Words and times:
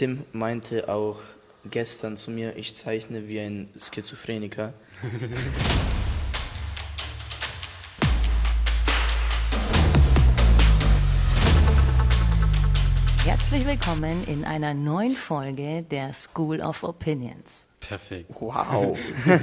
Tim 0.00 0.24
meinte 0.32 0.88
auch 0.88 1.20
gestern 1.70 2.16
zu 2.16 2.30
mir, 2.30 2.56
ich 2.56 2.74
zeichne 2.74 3.28
wie 3.28 3.38
ein 3.38 3.68
Schizophreniker. 3.76 4.72
Herzlich 13.26 13.66
willkommen 13.66 14.26
in 14.26 14.46
einer 14.46 14.72
neuen 14.72 15.12
Folge 15.12 15.82
der 15.82 16.14
School 16.14 16.62
of 16.62 16.82
Opinions. 16.82 17.68
Perfekt. 17.80 18.30
Wow. 18.40 18.98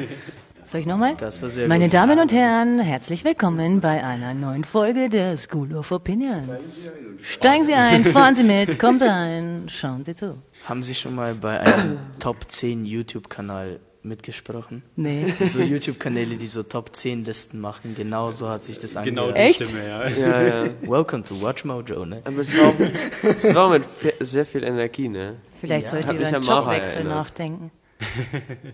Soll 0.67 0.81
ich 0.81 0.85
nochmal? 0.85 1.15
Das 1.17 1.41
war 1.41 1.49
sehr 1.49 1.69
Meine 1.69 1.85
gut. 1.85 1.93
Damen 1.93 2.19
und 2.19 2.33
Herren, 2.33 2.79
herzlich 2.81 3.23
willkommen 3.23 3.79
bei 3.79 4.03
einer 4.03 4.33
neuen 4.33 4.65
Folge 4.65 5.07
der 5.07 5.37
School 5.37 5.73
of 5.73 5.93
Opinions. 5.93 6.79
Steigen 7.23 7.63
Sie 7.63 7.73
ein, 7.73 8.03
fahren 8.13 8.35
Sie 8.35 8.43
mit, 8.43 8.77
kommen 8.77 8.97
Sie 8.99 9.05
rein, 9.09 9.63
schauen 9.69 10.03
Sie 10.03 10.13
zu. 10.13 10.37
Haben 10.65 10.83
Sie 10.83 10.93
schon 10.93 11.15
mal 11.15 11.35
bei 11.35 11.61
einem 11.61 11.97
Top 12.19 12.51
10 12.51 12.85
YouTube-Kanal 12.85 13.79
mitgesprochen? 14.03 14.83
Nee. 14.97 15.33
So 15.39 15.59
YouTube-Kanäle, 15.61 16.35
die 16.35 16.47
so 16.47 16.63
Top 16.63 16.93
10 16.93 17.23
Listen 17.23 17.61
machen, 17.61 17.95
genau 17.95 18.29
so 18.31 18.49
hat 18.49 18.65
sich 18.65 18.77
das 18.77 18.95
Genau 19.01 19.27
angehört. 19.27 19.37
die 19.37 19.39
Echt? 19.39 19.63
Stimme, 19.63 19.87
ja. 19.87 20.07
Ja, 20.09 20.41
ja. 20.41 20.65
Welcome 20.81 21.23
to 21.23 21.41
Watch 21.41 21.63
Mojo, 21.63 22.03
ne? 22.05 22.21
Aber 22.25 22.39
es 22.41 22.51
war, 22.57 22.73
es 23.23 23.55
war 23.55 23.69
mit 23.69 23.83
sehr 24.19 24.45
viel 24.45 24.65
Energie, 24.65 25.07
ne? 25.07 25.37
Vielleicht 25.61 25.85
Ja. 25.85 25.91
sollte 25.91 26.07
Hat 26.09 26.15
über 26.17 26.27
einen 26.27 26.43
Jobwechsel 26.43 26.95
erinnert. 26.97 27.15
nachdenken. 27.15 27.71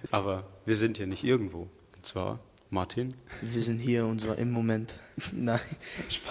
Aber 0.10 0.44
wir 0.66 0.76
sind 0.76 0.98
hier 0.98 1.06
nicht 1.08 1.24
irgendwo. 1.24 1.68
Und 2.04 2.08
zwar 2.08 2.40
Martin. 2.70 3.14
Wir 3.42 3.62
sind 3.62 3.80
hier 3.80 4.06
und 4.06 4.20
zwar 4.20 4.38
im 4.38 4.52
Moment. 4.52 5.00
Nein, 5.32 5.58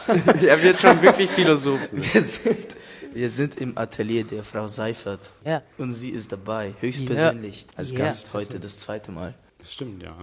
Er 0.46 0.62
wird 0.62 0.78
schon 0.78 1.00
wirklich 1.00 1.30
Philosoph. 1.30 1.80
wir 1.90 2.22
sind, 2.22 2.76
wir 3.14 3.30
sind 3.30 3.58
im 3.58 3.78
Atelier 3.78 4.22
der 4.24 4.44
Frau 4.44 4.68
Seifert. 4.68 5.32
Ja. 5.46 5.62
Und 5.78 5.92
sie 5.94 6.10
ist 6.10 6.30
dabei, 6.30 6.74
höchstpersönlich, 6.80 7.64
als 7.74 7.92
Ja. 7.92 8.00
Gast 8.00 8.34
heute 8.34 8.60
das 8.60 8.80
zweite 8.80 9.12
Mal. 9.12 9.34
Das 9.60 9.72
stimmt, 9.72 10.02
ja. 10.02 10.14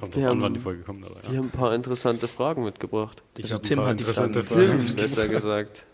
Kommt 0.00 0.14
Wir 0.16 0.22
drauf 0.22 0.22
an, 0.22 0.24
haben- 0.30 0.40
wann 0.40 0.54
die 0.54 0.60
Folge 0.60 0.82
kommt, 0.82 1.04
aber 1.04 1.16
Wir 1.22 1.30
ja. 1.30 1.36
haben 1.40 1.48
ein 1.48 1.50
paar 1.50 1.74
interessante 1.74 2.26
Fragen 2.26 2.64
mitgebracht. 2.64 3.22
Ich 3.36 3.44
Also 3.44 3.58
Tim 3.58 3.80
hat 3.80 3.88
die 3.88 3.90
interessante 4.02 4.44
Fragen 4.44 4.80
Fragen. 4.80 4.94
Besser 4.96 5.28
gesagt. 5.28 5.86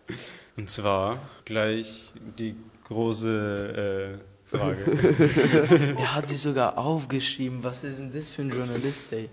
Und 0.57 0.71
zwar 0.71 1.19
gleich 1.45 2.13
die 2.39 2.55
große 2.85 4.19
äh, 4.21 4.32
Frage. 4.59 5.97
Er 5.99 6.15
hat 6.15 6.27
sich 6.27 6.41
sogar 6.41 6.79
aufgeschrieben, 6.79 7.63
was 7.63 7.85
ist 7.85 7.99
denn 8.01 8.13
das 8.13 8.31
für 8.31 8.43
ein 8.43 8.51
Journalist, 8.51 9.13
ey? 9.13 9.29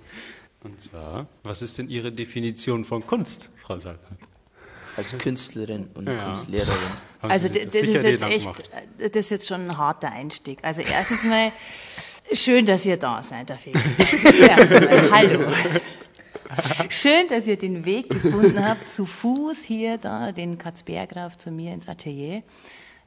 Und 0.64 0.80
zwar, 0.80 1.28
was 1.44 1.62
ist 1.62 1.78
denn 1.78 1.90
Ihre 1.90 2.12
Definition 2.12 2.84
von 2.86 3.06
Kunst, 3.06 3.50
Frau 3.64 3.80
Seifert? 3.80 4.00
Als 4.98 5.18
Künstlerin 5.18 5.88
und 5.94 6.08
Ja. 6.08 6.26
Kunstlehrerin. 6.26 6.74
Also 7.22 7.48
das 7.54 7.66
das 7.68 7.76
ist 7.82 8.04
jetzt 8.04 8.24
echt, 8.24 8.44
gemacht? 8.46 8.70
das 8.98 9.12
ist 9.16 9.30
jetzt 9.32 9.48
schon 9.48 9.68
ein 9.70 9.78
harter 9.78 10.12
Einstieg. 10.12 10.60
Also 10.62 10.82
erstens 10.82 11.24
mal, 11.26 11.52
schön, 12.34 12.66
dass 12.66 12.86
ihr 12.86 12.98
da 12.98 13.22
seid, 13.24 13.52
auf 13.52 13.66
jeden 13.66 13.80
Fall. 13.80 15.12
Einmal, 15.12 15.12
Hallo. 15.12 15.80
Schön, 16.90 17.28
dass 17.30 17.46
ihr 17.46 17.58
den 17.58 17.86
Weg 17.86 18.10
gefunden 18.10 18.66
habt, 18.66 18.90
zu 18.90 19.06
Fuß 19.06 19.64
hier, 19.64 19.98
da, 19.98 20.32
den 20.32 20.58
Katzberg 20.58 21.16
rauf 21.16 21.38
zu 21.38 21.52
mir 21.52 21.74
ins 21.74 21.88
Atelier. 21.88 22.42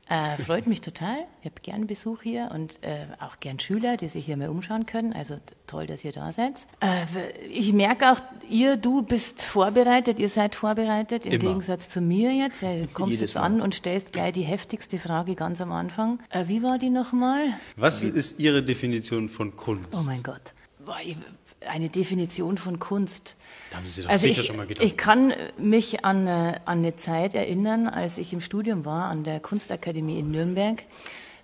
Äh, 0.09 0.37
freut 0.43 0.67
mich 0.67 0.81
total. 0.83 1.25
Ich 1.41 1.47
habe 1.51 1.61
gern 1.63 1.87
Besuch 1.87 2.23
hier 2.23 2.51
und 2.53 2.83
äh, 2.83 3.07
auch 3.21 3.41
gern 3.41 3.59
Schüler, 3.61 3.97
die 3.97 4.09
sich 4.09 4.27
hier 4.27 4.37
mal 4.37 4.49
umschauen 4.51 4.85
können. 4.85 5.13
Also 5.15 5.37
toll, 5.67 5.87
dass 5.87 6.05
ihr 6.05 6.13
da 6.13 6.33
seid. 6.33 6.67
Äh, 6.81 7.31
ich 7.49 7.73
merke 7.73 8.11
auch, 8.13 8.19
ihr, 8.51 8.77
du 8.77 9.03
bist 9.03 9.41
vorbereitet, 9.43 10.19
ihr 10.19 10.29
seid 10.29 10.55
vorbereitet, 10.55 11.25
im 11.25 11.33
Immer. 11.33 11.45
Gegensatz 11.45 11.89
zu 11.89 12.01
mir 12.03 12.33
jetzt. 12.33 12.63
Ja, 12.63 12.75
Du 12.75 12.87
kommst 12.89 13.13
Jedes 13.13 13.31
jetzt 13.31 13.35
Mal. 13.37 13.43
an 13.45 13.61
und 13.63 13.75
stellst 13.75 14.13
gleich 14.13 14.33
die 14.35 14.43
heftigste 14.43 14.99
Frage 14.99 15.35
ganz 15.35 15.61
am 15.63 15.73
Anfang. 15.73 16.19
Äh, 16.31 16.45
wie 16.49 16.63
war 16.63 16.79
die 16.79 16.91
nochmal? 16.91 17.55
Was 17.77 18.03
ist 18.03 18.39
Ihre 18.39 18.63
Definition 18.63 19.29
von 19.31 19.57
Kunst? 19.57 19.95
Oh 19.95 20.03
mein 20.05 20.23
Gott. 20.23 20.53
Eine 21.69 21.89
Definition 21.89 22.59
von 22.59 22.79
Kunst. 22.81 23.37
Da 23.71 23.77
haben 23.77 23.87
Sie 23.87 23.93
sich 23.93 24.05
doch 24.05 24.11
Also 24.11 24.23
sicher 24.27 24.41
ich, 24.41 24.47
schon 24.47 24.57
mal 24.57 24.67
gedacht. 24.67 24.85
ich 24.85 24.97
kann 24.97 25.33
mich 25.59 26.05
an, 26.05 26.27
äh, 26.27 26.31
an 26.65 26.79
eine 26.79 26.97
Zeit 26.97 27.35
erinnern, 27.35 27.87
als 27.87 28.19
ich 28.19 28.33
im 28.33 28.41
Studium 28.41 28.85
war 28.85 29.05
an 29.07 29.23
der 29.23 29.39
Kunstakademie 29.39 30.19
in 30.19 30.31
Nürnberg. 30.33 30.83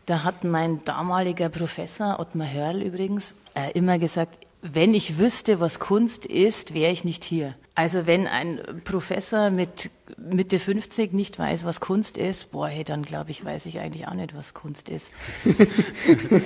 Da 0.06 0.25
hat 0.25 0.43
mein 0.43 0.82
damaliger 0.84 1.50
Professor, 1.50 2.19
Ottmar 2.19 2.50
Hörl 2.53 2.82
übrigens, 2.82 3.34
äh, 3.54 3.71
immer 3.72 3.98
gesagt, 3.98 4.38
wenn 4.62 4.93
ich 4.93 5.19
wüsste, 5.19 5.60
was 5.60 5.78
Kunst 5.78 6.27
ist, 6.27 6.75
wäre 6.75 6.91
ich 6.91 7.04
nicht 7.04 7.22
hier. 7.22 7.54
Also 7.78 8.09
wenn 8.09 8.27
ein 8.27 8.61
Professor 8.83 9.50
mit 9.50 9.93
Mitte 10.16 10.59
50 10.59 11.12
nicht 11.12 11.39
weiß, 11.39 11.65
was 11.65 11.78
Kunst 11.78 12.19
ist, 12.19 12.50
boah, 12.50 12.66
hey, 12.66 12.83
dann 12.83 13.03
glaube 13.03 13.31
ich, 13.31 13.44
weiß 13.44 13.66
ich 13.66 13.78
eigentlich 13.78 14.09
auch 14.09 14.15
nicht, 14.15 14.34
was 14.34 14.53
Kunst 14.53 14.89
ist. 14.89 15.12
äh, 15.44 16.41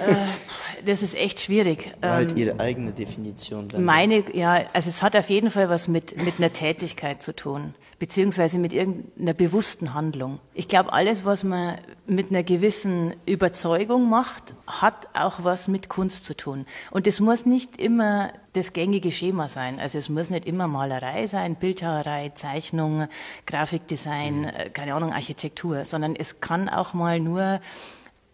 das 0.85 1.03
ist 1.03 1.15
echt 1.17 1.41
schwierig. 1.41 1.91
War 2.03 2.11
Ähm, 2.11 2.17
halt 2.17 2.39
ihre 2.39 2.61
eigene 2.61 2.93
Definition. 2.93 3.67
Dann. 3.69 3.83
meine, 3.83 4.23
ja, 4.37 4.63
also 4.75 4.91
es 4.91 5.03
hat 5.03 5.17
auf 5.17 5.31
jeden 5.31 5.51
Fall 5.51 5.71
was 5.71 5.89
mit, 5.89 6.23
mit 6.23 6.35
einer 6.37 6.53
Tätigkeit 6.53 7.23
zu 7.23 7.35
tun, 7.35 7.75
beziehungsweise 7.99 8.59
mit 8.59 8.75
irgendeiner 8.75 9.33
bewussten 9.33 9.95
Handlung. 9.95 10.39
Ich 10.53 10.69
glaube, 10.69 10.93
alles, 10.93 11.25
was 11.25 11.45
man 11.45 11.79
mit 12.07 12.29
einer 12.29 12.43
gewissen 12.43 13.15
Überzeugung 13.25 14.11
macht, 14.11 14.53
hat 14.67 15.09
auch 15.15 15.45
was 15.45 15.67
mit 15.69 15.89
Kunst 15.89 16.27
zu 16.27 16.37
tun. 16.37 16.67
Und 16.91 17.07
es 17.07 17.21
muss 17.21 17.47
nicht 17.47 17.81
immer 17.81 18.33
das 18.53 18.73
gängige 18.73 19.11
Schema 19.11 19.49
sein. 19.49 19.81
Also 19.81 19.99
es 19.99 20.09
muss 20.09 20.31
nicht 20.31 20.47
immer 20.47 20.69
Malerei 20.69 21.27
sein, 21.27 21.57
Bildhauerei, 21.57 22.31
Zeichnung, 22.35 23.09
Grafikdesign, 23.47 24.45
äh, 24.45 24.71
keine 24.71 24.95
Ahnung, 24.95 25.13
Architektur, 25.13 25.85
sondern 25.85 26.17
es 26.17 26.41
kann 26.41 26.69
auch 26.69 26.95
mal 26.95 27.21
nur 27.21 27.61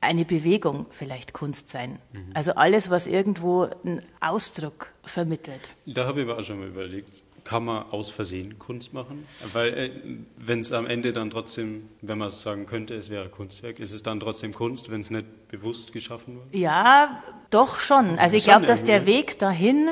eine 0.01 0.25
Bewegung 0.25 0.87
vielleicht 0.91 1.33
Kunst 1.33 1.71
sein. 1.71 1.99
Also 2.33 2.53
alles, 2.53 2.89
was 2.89 3.09
irgendwo 3.09 3.69
einen 3.85 4.01
Ausdruck 4.21 4.93
vermittelt. 5.05 5.71
Da 5.87 6.07
habe 6.07 6.21
ich 6.21 6.29
aber 6.29 6.39
auch 6.39 6.45
schon 6.45 6.61
mal 6.61 6.69
überlegt, 6.69 7.25
kann 7.49 7.65
man 7.65 7.91
aus 7.91 8.11
Versehen 8.11 8.59
Kunst 8.59 8.93
machen? 8.93 9.27
Weil 9.55 9.69
äh, 9.73 9.91
wenn 10.37 10.59
es 10.59 10.71
am 10.73 10.87
Ende 10.87 11.15
dann 11.15 11.31
trotzdem, 11.31 11.89
wenn 12.03 12.19
man 12.19 12.31
sagen 12.31 12.67
könnte, 12.67 12.95
es 12.95 13.09
wäre 13.09 13.31
Kunstwerk, 13.31 13.79
ist 13.81 13.93
es 13.93 14.03
dann 14.03 14.21
trotzdem 14.21 14.53
Kunst, 14.53 14.91
wenn 14.91 15.01
es 15.01 15.11
nicht 15.11 15.49
bewusst 15.49 15.93
geschaffen 15.93 16.37
wurde? 16.37 16.59
Ja, 16.59 17.23
doch 17.51 17.79
schon. 17.79 18.19
Also 18.19 18.37
ich 18.37 18.45
glaube, 18.45 18.67
dass 18.67 18.85
der. 18.85 19.07
Weg 19.07 19.39
dahin 19.39 19.91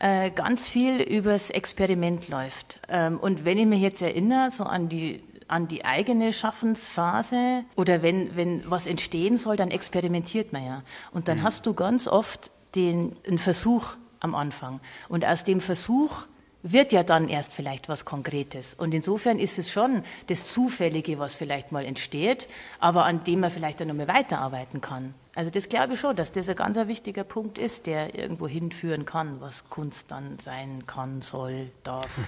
äh, 0.00 0.30
ganz 0.30 0.68
viel 0.68 1.00
übers 1.00 1.50
Experiment 1.50 2.28
läuft. 2.28 2.80
Ähm, 2.88 3.18
und 3.18 3.44
wenn 3.44 3.58
ich 3.58 3.66
mich 3.66 3.80
jetzt 3.80 4.02
erinnere, 4.02 4.50
so 4.50 4.64
an 4.64 4.88
die 4.88 5.22
an 5.48 5.68
die 5.68 5.84
eigene 5.84 6.32
Schaffensphase 6.32 7.64
oder 7.76 8.02
wenn, 8.02 8.34
wenn 8.36 8.62
was 8.70 8.86
entstehen 8.86 9.36
soll, 9.36 9.56
dann 9.56 9.70
experimentiert 9.70 10.52
man 10.52 10.64
ja. 10.64 10.82
Und 11.10 11.28
dann 11.28 11.42
hast 11.42 11.66
du 11.66 11.74
ganz 11.74 12.08
oft 12.08 12.50
den, 12.74 13.14
einen 13.26 13.36
Versuch 13.36 13.96
am 14.20 14.34
Anfang. 14.34 14.80
Und 15.10 15.26
aus 15.26 15.44
dem 15.44 15.60
Versuch 15.60 16.24
wird 16.62 16.92
ja 16.92 17.02
dann 17.02 17.28
erst 17.28 17.52
vielleicht 17.52 17.90
was 17.90 18.06
Konkretes. 18.06 18.72
Und 18.72 18.94
insofern 18.94 19.38
ist 19.38 19.58
es 19.58 19.70
schon 19.70 20.04
das 20.28 20.46
Zufällige, 20.46 21.18
was 21.18 21.34
vielleicht 21.34 21.70
mal 21.70 21.84
entsteht, 21.84 22.48
aber 22.78 23.04
an 23.04 23.22
dem 23.24 23.40
man 23.40 23.50
vielleicht 23.50 23.80
dann 23.80 23.88
nochmal 23.88 24.08
weiterarbeiten 24.08 24.80
kann. 24.80 25.12
Also 25.34 25.50
das 25.50 25.68
glaube 25.68 25.94
ich 25.94 26.00
schon, 26.00 26.14
dass 26.14 26.32
das 26.32 26.48
ein 26.48 26.56
ganz 26.56 26.76
wichtiger 26.76 27.24
Punkt 27.24 27.58
ist, 27.58 27.86
der 27.86 28.14
irgendwo 28.18 28.46
hinführen 28.46 29.06
kann, 29.06 29.40
was 29.40 29.70
Kunst 29.70 30.10
dann 30.10 30.38
sein 30.38 30.86
kann, 30.86 31.22
soll, 31.22 31.70
darf. 31.82 32.18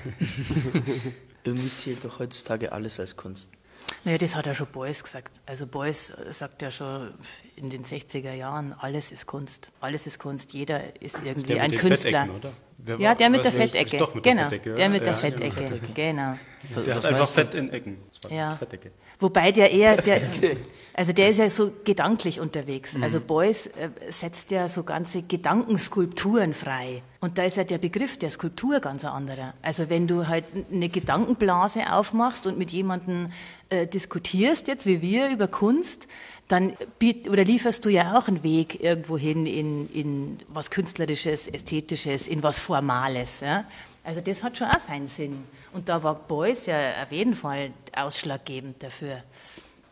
Irgendwie 1.45 1.69
zählt 1.69 2.03
doch 2.05 2.19
heutzutage 2.19 2.73
alles 2.73 2.99
als 2.99 3.17
Kunst. 3.17 3.51
Naja, 4.05 4.17
das 4.17 4.35
hat 4.35 4.47
ja 4.47 4.55
schon 4.55 4.69
Beuys 4.69 5.05
gesagt. 5.05 5.41
Also 5.45 5.67
Beuys 5.67 6.13
sagt 6.31 6.63
ja 6.63 6.71
schon 6.71 7.13
in 7.57 7.69
den 7.69 7.85
60er 7.85 8.33
Jahren, 8.33 8.73
alles 8.73 9.13
ist 9.13 9.27
Kunst. 9.27 9.73
Alles 9.81 10.07
ist 10.07 10.19
Kunst. 10.19 10.55
Jeder 10.55 11.03
ist 11.03 11.23
irgendwie 11.23 11.53
mit 11.53 11.61
ein 11.61 11.75
Künstler. 11.75 12.25
Fettecken, 12.25 12.37
oder? 12.37 12.53
Wer 12.79 12.99
Ja, 12.99 13.09
war- 13.11 13.15
der 13.17 13.31
mit 13.31 13.45
der 13.45 13.53
Fettecke. 13.53 13.97
Doch, 13.97 14.15
mit 14.15 14.25
der 14.27 14.35
genau, 14.35 14.49
Fettecke, 14.49 14.75
der 14.75 14.89
mit 14.89 15.01
der 15.07 15.13
Ja, 15.13 15.19
Fettecke. 15.19 15.81
Genau. 15.95 16.35
Der 16.87 16.95
hat 16.95 17.07
einfach 17.07 17.19
meinst 17.19 17.37
du? 17.39 17.41
Fett 17.43 17.55
in 17.55 17.71
Ecken. 17.73 17.99
Ja. 18.31 18.57
Fettecke. 18.57 18.91
Wobei 19.21 19.53
der 19.53 19.71
eher, 19.71 19.97
der, 20.03 20.21
also 20.95 21.13
der 21.13 21.29
ist 21.31 21.37
ja 21.39 21.49
so 21.51 21.73
gedanklich 21.85 22.41
unterwegs. 22.41 22.97
Also 23.01 23.21
Mhm. 23.21 23.27
Beuys 23.27 23.67
äh, 23.69 23.89
setzt 24.09 24.51
ja 24.51 24.69
so 24.69 24.83
ganze 24.83 25.23
Gedankenskulpturen 25.23 26.55
frei. 26.55 27.03
Und 27.21 27.39
da 27.39 27.45
ist 27.45 27.57
ja 27.57 27.65
der 27.65 27.79
Begriff 27.79 28.19
der 28.19 28.31
Skulptur 28.31 28.81
ganz 28.81 29.05
ein 29.05 29.11
anderer. 29.13 29.55
Also 29.63 29.89
wenn 29.89 30.07
du 30.07 30.27
halt 30.29 30.45
eine 30.73 30.89
Gedankenblase 30.89 31.91
aufmachst 31.93 32.47
und 32.47 32.59
mit 32.59 32.71
jemandem 32.71 33.29
äh, 33.71 33.87
diskutierst, 33.87 34.69
jetzt 34.69 34.87
wie 34.87 35.01
wir, 35.01 35.31
über 35.31 35.49
Kunst, 35.49 36.07
dann 36.49 36.77
oder 37.29 37.45
lieferst 37.45 37.85
du 37.85 37.89
ja 37.89 38.19
auch 38.19 38.29
einen 38.29 38.43
Weg 38.43 38.83
irgendwo 38.83 39.17
hin 39.17 39.47
in, 39.47 39.91
in 39.93 40.39
was 40.49 40.71
Künstlerisches, 40.71 41.49
Ästhetisches, 41.49 42.29
in 42.29 42.43
was 42.43 42.61
Formales. 42.61 43.41
Ja? 43.41 43.65
Also 44.03 44.21
das 44.21 44.45
hat 44.45 44.59
schon 44.59 44.69
auch 44.69 44.79
seinen 44.79 45.07
Sinn. 45.07 45.45
Und 45.73 45.89
da 45.89 46.03
war 46.03 46.15
Beuys 46.15 46.67
ja 46.67 47.03
auf 47.03 47.13
jeden 47.13 47.35
Fall 47.35 47.73
ausschlaggebend 47.97 48.83
dafür 48.83 49.23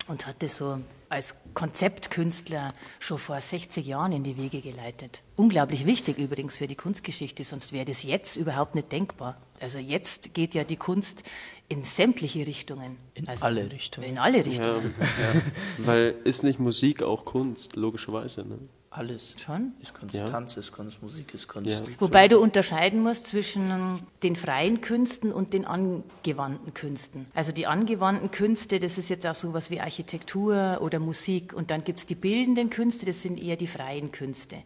und 0.09 0.27
hat 0.27 0.43
das 0.43 0.59
so 0.59 0.79
als 1.13 1.37
Konzeptkünstler 1.53 2.73
schon 2.99 3.19
vor 3.19 3.39
60 3.39 3.87
Jahren 3.87 4.13
in 4.13 4.25
die 4.25 4.39
Wege 4.39 4.63
geleitet. 4.63 5.23
Unglaublich 5.37 5.85
wichtig 5.85 6.17
übrigens 6.17 6.57
für 6.57 6.67
die 6.67 6.75
Kunstgeschichte, 6.75 7.45
sonst 7.45 7.73
wäre 7.73 7.85
das 7.85 8.03
jetzt 8.03 8.37
überhaupt 8.37 8.75
nicht 8.75 8.91
denkbar. 8.91 9.37
Also 9.61 9.79
jetzt 9.79 10.33
geht 10.33 10.55
ja 10.55 10.65
die 10.65 10.77
Kunst 10.77 11.25
in 11.69 11.83
sämtliche 11.83 12.47
Richtungen. 12.47 12.97
In 13.15 13.29
also 13.29 13.45
alle 13.45 13.71
Richtungen. 13.71 14.07
In 14.09 14.19
alle 14.19 14.39
Ja, 14.39 14.45
Richtungen. 14.45 14.95
ja. 14.99 15.41
Weil 15.87 16.15
ist 16.25 16.43
nicht 16.45 16.59
Musik 16.59 17.03
auch 17.03 17.27
Kunst, 17.27 17.77
logischerweise, 17.77 18.43
ne? 18.45 18.59
Alles. 18.95 19.37
Schon. 19.41 19.73
Ist 19.81 19.95
Kunst, 19.95 20.15
Ja. 20.15 20.27
Tanz 20.27 20.59
ist 20.59 20.71
Kunst, 20.71 21.03
Musik 21.03 21.33
ist 21.33 21.49
Kunst. 21.49 21.89
Ja. 21.89 21.95
Wobei 21.99 22.29
du 22.29 22.39
unterscheiden 22.39 23.03
musst 23.03 23.27
zwischen 23.27 23.99
den 24.23 24.37
freien 24.37 24.83
Künsten 24.83 25.33
und 25.33 25.55
den 25.55 25.65
angewandten 25.65 26.75
Künsten. 26.75 27.27
Also 27.35 27.53
die 27.53 27.67
angewandten 27.67 28.31
Künste, 28.31 28.79
das 28.79 28.99
ist 28.99 29.09
jetzt 29.09 29.27
auch 29.27 29.35
sowas 29.35 29.71
wie 29.71 29.81
Architektur 29.81 30.79
oder 30.83 30.99
Musik. 30.99 31.55
Und 31.55 31.71
dann 31.71 31.85
gibt's 31.85 32.05
die 32.07 32.15
bildenden 32.15 32.69
Künste, 32.69 33.07
das 33.07 33.23
sind 33.23 33.43
eher 33.43 33.57
die 33.57 33.67
freien 33.67 34.13
Künste. 34.13 34.57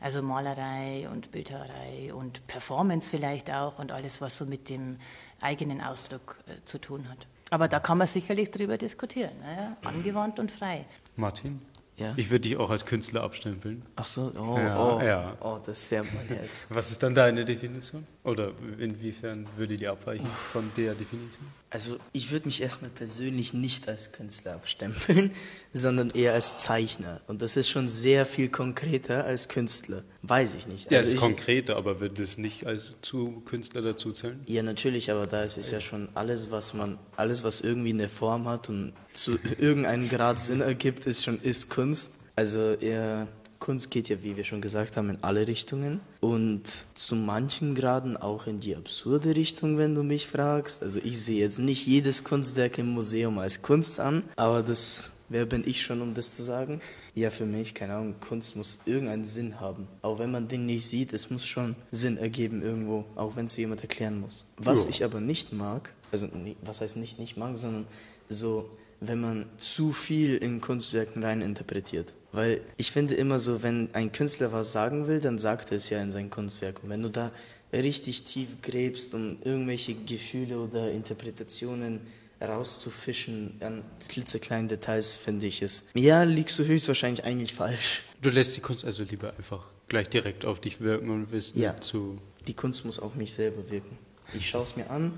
Also 0.00 0.22
Malerei 0.22 1.06
und 1.12 1.30
Bildhauerei 1.30 2.14
und 2.14 2.46
Performance 2.46 3.10
vielleicht 3.10 3.50
auch 3.50 3.78
und 3.78 3.92
alles, 3.92 4.22
was 4.22 4.38
so 4.38 4.46
mit 4.46 4.70
dem 4.70 4.96
eigenen 5.42 5.82
Ausdruck 5.82 6.38
äh, 6.46 6.52
zu 6.64 6.78
tun 6.78 7.06
hat. 7.10 7.26
Aber 7.50 7.68
da 7.68 7.80
kann 7.80 7.98
man 7.98 8.06
sicherlich 8.06 8.50
drüber 8.50 8.78
diskutieren. 8.78 9.32
Naja, 9.42 9.76
angewandt 9.84 10.38
und 10.38 10.50
frei. 10.50 10.86
Martin? 11.16 11.60
Ja. 11.96 12.12
Ich 12.16 12.30
würde 12.30 12.40
dich 12.40 12.56
auch 12.56 12.70
als 12.70 12.86
Künstler 12.86 13.22
abstempeln. 13.22 13.82
Ach 13.96 14.04
so, 14.04 14.32
oh, 14.36 14.58
Ja, 14.58 14.78
oh, 14.78 15.00
ja. 15.00 15.36
oh, 15.40 15.58
das 15.64 15.88
wärmt 15.90 16.12
mein 16.14 16.26
Herz. 16.26 16.66
Was 16.70 16.90
ist 16.90 17.02
dann 17.02 17.14
deine 17.14 17.44
Definition? 17.44 18.06
Oder 18.24 18.52
inwiefern 18.78 19.46
würde 19.58 19.76
die 19.76 19.86
abweichen 19.86 20.26
von 20.26 20.64
der 20.78 20.94
Definition? 20.94 21.44
Also 21.68 21.98
ich 22.12 22.30
würde 22.30 22.46
mich 22.46 22.62
erstmal 22.62 22.90
persönlich 22.90 23.52
nicht 23.52 23.86
als 23.86 24.12
Künstler 24.12 24.54
abstempeln, 24.54 25.30
sondern 25.74 26.08
eher 26.08 26.32
als 26.32 26.56
Zeichner. 26.56 27.20
Und 27.26 27.42
das 27.42 27.58
ist 27.58 27.68
schon 27.68 27.90
sehr 27.90 28.24
viel 28.24 28.48
konkreter 28.48 29.24
als 29.26 29.48
Künstler. 29.50 30.02
Weiß 30.22 30.54
ich 30.54 30.66
nicht. 30.66 30.90
Ja, 30.90 31.00
Also 31.00 31.16
ist 31.16 31.20
konkreter, 31.20 31.76
aber 31.76 32.00
wird 32.00 32.18
es 32.18 32.38
nicht 32.38 32.66
als 32.66 32.96
zu 33.02 33.42
Künstler 33.44 33.82
dazu 33.82 34.10
zählen? 34.12 34.40
ja, 34.46 34.62
natürlich, 34.62 35.10
aber 35.10 35.26
da 35.26 35.42
ist 35.42 35.58
es 35.58 35.70
ja 35.70 35.82
schon 35.82 36.08
alles, 36.14 36.50
was 36.50 36.72
man, 36.72 36.98
alles, 37.16 37.44
was 37.44 37.60
irgendwie 37.60 37.90
eine 37.90 38.08
Form 38.08 38.48
hat 38.48 38.70
und 38.70 38.94
zu 39.12 39.38
irgendeinem 39.58 40.08
Grad 40.08 40.40
Sinn 40.40 40.62
ergibt, 40.62 41.04
ist 41.04 41.24
schon, 41.24 41.38
ist 41.42 41.68
Kunst. 41.68 42.14
Also 42.36 42.72
eher, 42.72 43.28
Kunst 43.64 43.90
geht 43.90 44.10
ja, 44.10 44.22
wie 44.22 44.36
wir 44.36 44.44
schon 44.44 44.60
gesagt 44.60 44.98
haben, 44.98 45.08
in 45.08 45.22
alle 45.22 45.48
Richtungen 45.48 46.00
und 46.20 46.84
zu 46.92 47.16
manchen 47.16 47.74
Graden 47.74 48.18
auch 48.18 48.46
in 48.46 48.60
die 48.60 48.76
absurde 48.76 49.34
Richtung, 49.34 49.78
wenn 49.78 49.94
du 49.94 50.02
mich 50.02 50.26
fragst. 50.28 50.82
Also 50.82 51.00
ich 51.02 51.18
sehe 51.18 51.40
jetzt 51.40 51.60
nicht 51.60 51.86
jedes 51.86 52.24
Kunstwerk 52.24 52.76
im 52.76 52.90
Museum 52.90 53.38
als 53.38 53.62
Kunst 53.62 54.00
an, 54.00 54.22
aber 54.36 54.62
das, 54.62 55.12
wer 55.30 55.46
bin 55.46 55.66
ich 55.66 55.80
schon, 55.80 56.02
um 56.02 56.12
das 56.12 56.34
zu 56.36 56.42
sagen? 56.42 56.82
Ja, 57.14 57.30
für 57.30 57.46
mich, 57.46 57.72
keine 57.72 57.94
Ahnung, 57.94 58.16
Kunst 58.20 58.54
muss 58.54 58.80
irgendeinen 58.84 59.24
Sinn 59.24 59.58
haben. 59.60 59.88
Auch 60.02 60.18
wenn 60.18 60.30
man 60.30 60.46
den 60.46 60.66
nicht 60.66 60.86
sieht, 60.86 61.14
es 61.14 61.30
muss 61.30 61.46
schon 61.46 61.74
Sinn 61.90 62.18
ergeben 62.18 62.60
irgendwo, 62.60 63.06
auch 63.16 63.34
wenn 63.34 63.46
es 63.46 63.56
jemand 63.56 63.80
erklären 63.80 64.20
muss. 64.20 64.46
Was 64.58 64.84
Ja. 64.84 64.90
ich 64.90 65.04
aber 65.04 65.22
nicht 65.22 65.54
mag, 65.54 65.94
also 66.12 66.28
was 66.60 66.82
heißt 66.82 66.98
nicht 66.98 67.18
nicht 67.18 67.38
mag, 67.38 67.56
sondern 67.56 67.86
so, 68.28 68.68
wenn 69.00 69.22
man 69.22 69.46
zu 69.56 69.90
viel 69.92 70.36
in 70.36 70.60
Kunstwerken 70.60 71.24
rein 71.24 71.40
interpretiert. 71.40 72.12
Weil 72.34 72.60
ich 72.76 72.90
finde 72.90 73.14
immer 73.14 73.38
so, 73.38 73.62
wenn 73.62 73.88
ein 73.94 74.10
Künstler 74.12 74.52
was 74.52 74.72
sagen 74.72 75.06
will, 75.06 75.20
dann 75.20 75.38
sagt 75.38 75.70
er 75.70 75.78
es 75.78 75.88
ja 75.90 76.02
in 76.02 76.10
sein 76.10 76.30
Kunstwerk. 76.30 76.82
Und 76.82 76.90
wenn 76.90 77.02
du 77.02 77.08
da 77.10 77.30
richtig 77.72 78.24
tief 78.24 78.48
gräbst, 78.62 79.14
um 79.14 79.38
irgendwelche 79.44 79.94
Gefühle 79.94 80.58
oder 80.58 80.90
Interpretationen 80.90 82.00
rauszufischen 82.42 83.54
an 83.60 83.82
klitzekleinen 84.08 84.68
Details, 84.68 85.16
finde 85.16 85.46
ich 85.46 85.62
es. 85.62 85.86
Ja, 85.94 86.22
liegst 86.24 86.58
du 86.58 86.64
höchstwahrscheinlich 86.64 87.24
eigentlich 87.24 87.54
falsch. 87.54 88.02
Du 88.20 88.30
lässt 88.30 88.56
die 88.56 88.60
Kunst 88.60 88.84
also 88.84 89.04
lieber 89.04 89.34
einfach 89.36 89.64
gleich 89.88 90.08
direkt 90.08 90.44
auf 90.44 90.60
dich 90.60 90.80
wirken 90.80 91.10
und 91.10 91.30
willst 91.30 91.56
Ja. 91.56 91.78
zu. 91.80 92.18
Die 92.46 92.54
Kunst 92.54 92.84
muss 92.84 92.98
auf 93.00 93.14
mich 93.14 93.32
selber 93.32 93.70
wirken. 93.70 93.96
Ich 94.34 94.48
schaue 94.48 94.62
es 94.62 94.76
mir 94.76 94.90
an 94.90 95.16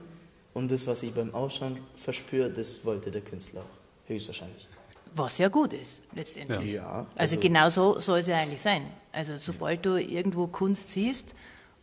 und 0.54 0.70
das, 0.70 0.86
was 0.86 1.02
ich 1.02 1.12
beim 1.12 1.34
Ausschauen 1.34 1.78
verspüre, 1.96 2.50
das 2.50 2.84
wollte 2.84 3.10
der 3.10 3.22
Künstler 3.22 3.60
auch. 3.60 4.08
Höchstwahrscheinlich. 4.08 4.68
Was 5.16 5.38
ja 5.38 5.48
gut 5.48 5.72
ist, 5.72 6.02
letztendlich. 6.14 6.74
Ja. 6.74 7.06
Also, 7.16 7.36
also- 7.36 7.40
genau 7.40 7.68
so 7.70 8.00
soll 8.00 8.18
es 8.18 8.26
ja 8.26 8.36
eigentlich 8.36 8.60
sein. 8.60 8.82
Also 9.12 9.32
sobald 9.38 9.86
du 9.86 9.96
irgendwo 9.96 10.46
Kunst 10.46 10.92
siehst 10.92 11.34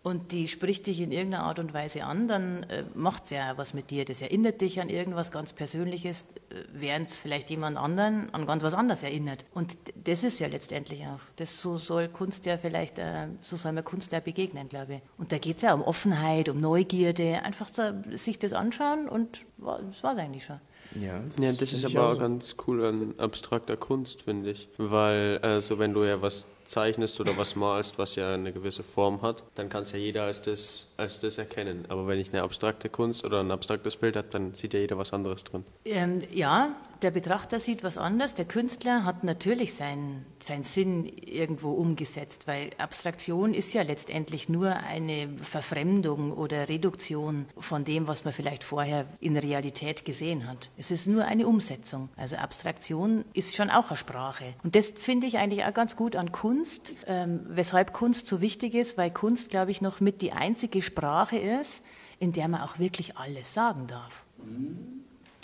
und 0.04 0.34
die 0.34 0.48
spricht 0.48 0.86
dich 0.86 1.00
in 1.00 1.12
irgendeiner 1.12 1.46
Art 1.46 1.58
und 1.58 1.74
Weise 1.74 2.04
an, 2.04 2.28
dann 2.28 2.64
äh, 2.64 2.84
macht 2.94 3.24
es 3.26 3.30
ja 3.32 3.58
was 3.58 3.74
mit 3.74 3.90
dir. 3.90 4.06
Das 4.06 4.22
erinnert 4.22 4.62
dich 4.62 4.80
an 4.80 4.90
irgendwas 4.90 5.32
ganz 5.32 5.52
Persönliches, 5.54 6.28
äh, 6.52 6.56
während 6.74 7.08
es 7.08 7.22
vielleicht 7.22 7.50
jemand 7.50 7.78
anderen 7.78 8.32
an 8.36 8.46
ganz 8.46 8.62
was 8.62 8.76
anderes 8.76 9.02
erinnert. 9.02 9.46
Und 9.54 9.78
das 10.04 10.24
ist 10.24 10.40
ja 10.40 10.48
letztendlich 10.48 11.08
auch. 11.08 11.22
Das 11.38 11.60
so 11.60 11.78
soll 11.78 12.10
Kunst 12.10 12.46
ja 12.46 12.58
vielleicht, 12.58 13.00
äh, 13.00 13.30
so 13.42 13.56
soll 13.56 13.72
man 13.72 13.84
Kunst 13.84 14.12
ja 14.12 14.20
begegnen, 14.20 14.70
glaube 14.70 14.96
ich. 14.96 15.02
Und 15.18 15.32
da 15.32 15.40
geht 15.40 15.56
es 15.56 15.64
ja 15.64 15.74
um 15.74 15.82
Offenheit, 15.82 16.50
um 16.50 16.60
Neugierde, 16.60 17.42
einfach 17.42 17.70
so, 17.70 17.82
sich 18.12 18.38
das 18.38 18.54
anschauen 18.54 19.10
und 19.10 19.48
das 19.58 20.04
war 20.04 20.14
es 20.14 20.20
eigentlich 20.20 20.46
schon. 20.46 20.60
Ja, 21.00 21.22
Ja, 21.40 21.52
das 21.52 21.74
ist 21.74 21.86
aber 21.86 22.06
auch 22.06 22.10
auch 22.10 22.14
so. 22.14 22.20
ganz 22.20 22.56
cool 22.68 22.86
an 22.86 23.16
abstrakter 23.18 23.78
Kunst, 23.78 24.22
finde 24.22 24.52
ich. 24.52 24.68
Weil, 24.78 25.40
also 25.40 25.80
wenn 25.80 25.94
du 25.94 26.04
ja 26.04 26.22
was 26.22 26.48
zeichnest 26.66 27.20
oder 27.20 27.36
was 27.38 27.56
malst, 27.56 27.98
was 27.98 28.16
ja 28.16 28.34
eine 28.34 28.52
gewisse 28.54 28.84
Form 28.84 29.22
hat, 29.22 29.44
dann 29.56 29.70
kann 29.70 29.84
es 29.84 29.92
ja 29.92 30.00
jeder 30.00 30.24
als 30.24 30.42
das, 30.42 30.94
als 30.98 31.20
das 31.20 31.38
erkennen. 31.38 31.86
Aber 31.90 32.08
wenn 32.08 32.20
ich 32.20 32.32
eine 32.34 32.42
abstrakte 32.42 32.90
Kunst 32.90 33.26
oder 33.26 33.42
ein 33.42 33.52
abstraktes 33.52 33.98
Bild 33.98 34.16
habe, 34.16 34.28
dann 34.32 34.54
sieht 34.54 34.74
ja 34.74 34.80
jeder 34.80 34.98
was 34.98 35.14
anderes 35.14 35.44
drin. 35.44 35.66
Ähm, 35.86 36.22
ja, 36.32 36.76
der 37.04 37.12
Betrachter 37.12 37.60
sieht 37.60 37.84
was 37.84 37.98
anderes. 37.98 38.34
Der 38.34 38.46
Künstler 38.46 39.04
hat 39.04 39.24
natürlich 39.24 39.74
seinen, 39.74 40.26
seinen 40.40 40.64
Sinn 40.64 41.06
irgendwo 41.06 41.72
umgesetzt, 41.72 42.48
weil 42.48 42.70
Abstraktion 42.78 43.54
ist 43.54 43.74
ja 43.74 43.82
letztendlich 43.82 44.50
nur 44.50 44.74
eine 44.74 45.30
Verfremdung 45.42 46.32
oder 46.32 46.70
Reduktion 46.70 47.46
von 47.58 47.84
dem, 47.84 48.08
was 48.08 48.24
man 48.24 48.34
vielleicht 48.34 48.64
vorher 48.64 49.06
in 49.20 49.38
Realität 49.38 50.06
gesehen 50.06 50.48
hat. 50.48 50.70
Es 50.78 50.92
ist 50.92 51.08
nur 51.08 51.26
eine 51.26 51.46
Umsetzung. 51.46 52.10
Also 52.16 52.38
Abstraktion 52.38 53.26
ist 53.34 53.56
schon 53.56 53.70
auch 53.70 53.90
eine 53.90 53.98
Sprache. 53.98 54.54
Und 54.64 54.76
das 54.76 54.92
finde 54.96 55.28
ich 55.28 55.38
eigentlich 55.38 55.66
auch 55.66 55.74
ganz 55.74 55.98
gut 55.98 56.16
an 56.16 56.32
Kunst, 56.32 56.96
ähm, 57.06 57.42
weshalb 57.50 57.94
Kunst 57.94 58.28
so 58.28 58.40
wichtig 58.40 58.74
ist, 58.74 58.98
weil 58.98 59.12
Kunst, 59.12 59.50
glaube 59.50 59.72
ich, 59.72 59.82
noch 59.82 60.00
mit 60.00 60.22
die 60.22 60.32
einzige 60.32 60.82
Sprache 60.82 61.38
ist, 61.38 61.84
in 62.20 62.32
der 62.32 62.48
man 62.48 62.62
auch 62.62 62.80
wirklich 62.80 63.18
alles 63.18 63.54
sagen 63.54 63.88
darf. 63.88 64.26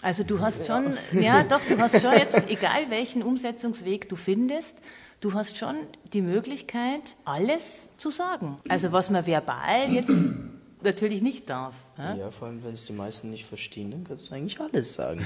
Also 0.01 0.23
du 0.23 0.39
hast 0.39 0.65
schon, 0.65 0.97
ja 1.11 1.43
doch, 1.43 1.61
du 1.61 1.77
hast 1.77 2.01
schon 2.01 2.13
jetzt, 2.13 2.47
egal 2.49 2.89
welchen 2.89 3.21
Umsetzungsweg 3.21 4.07
du 4.07 4.15
findest, 4.15 4.77
du 5.19 5.33
hast 5.33 5.57
schon 5.57 5.75
die 6.13 6.21
Möglichkeit, 6.21 7.15
alles 7.25 7.89
zu 7.97 8.09
sagen. 8.09 8.59
Also 8.69 8.91
was 8.91 9.09
man 9.09 9.25
verbal 9.25 9.91
jetzt 9.91 10.35
natürlich 10.81 11.21
nicht 11.21 11.49
darf. 11.49 11.91
Ja? 11.97 12.15
Ja, 12.15 12.31
vor 12.31 12.47
allem, 12.47 12.63
wenn 12.63 12.73
es 12.73 12.85
die 12.85 12.93
meisten 12.93 13.29
nicht 13.29 13.45
verstehen, 13.45 13.91
dann 13.91 14.05
kannst 14.05 14.29
du 14.29 14.35
eigentlich 14.35 14.59
alles 14.59 14.93
sagen. 14.93 15.21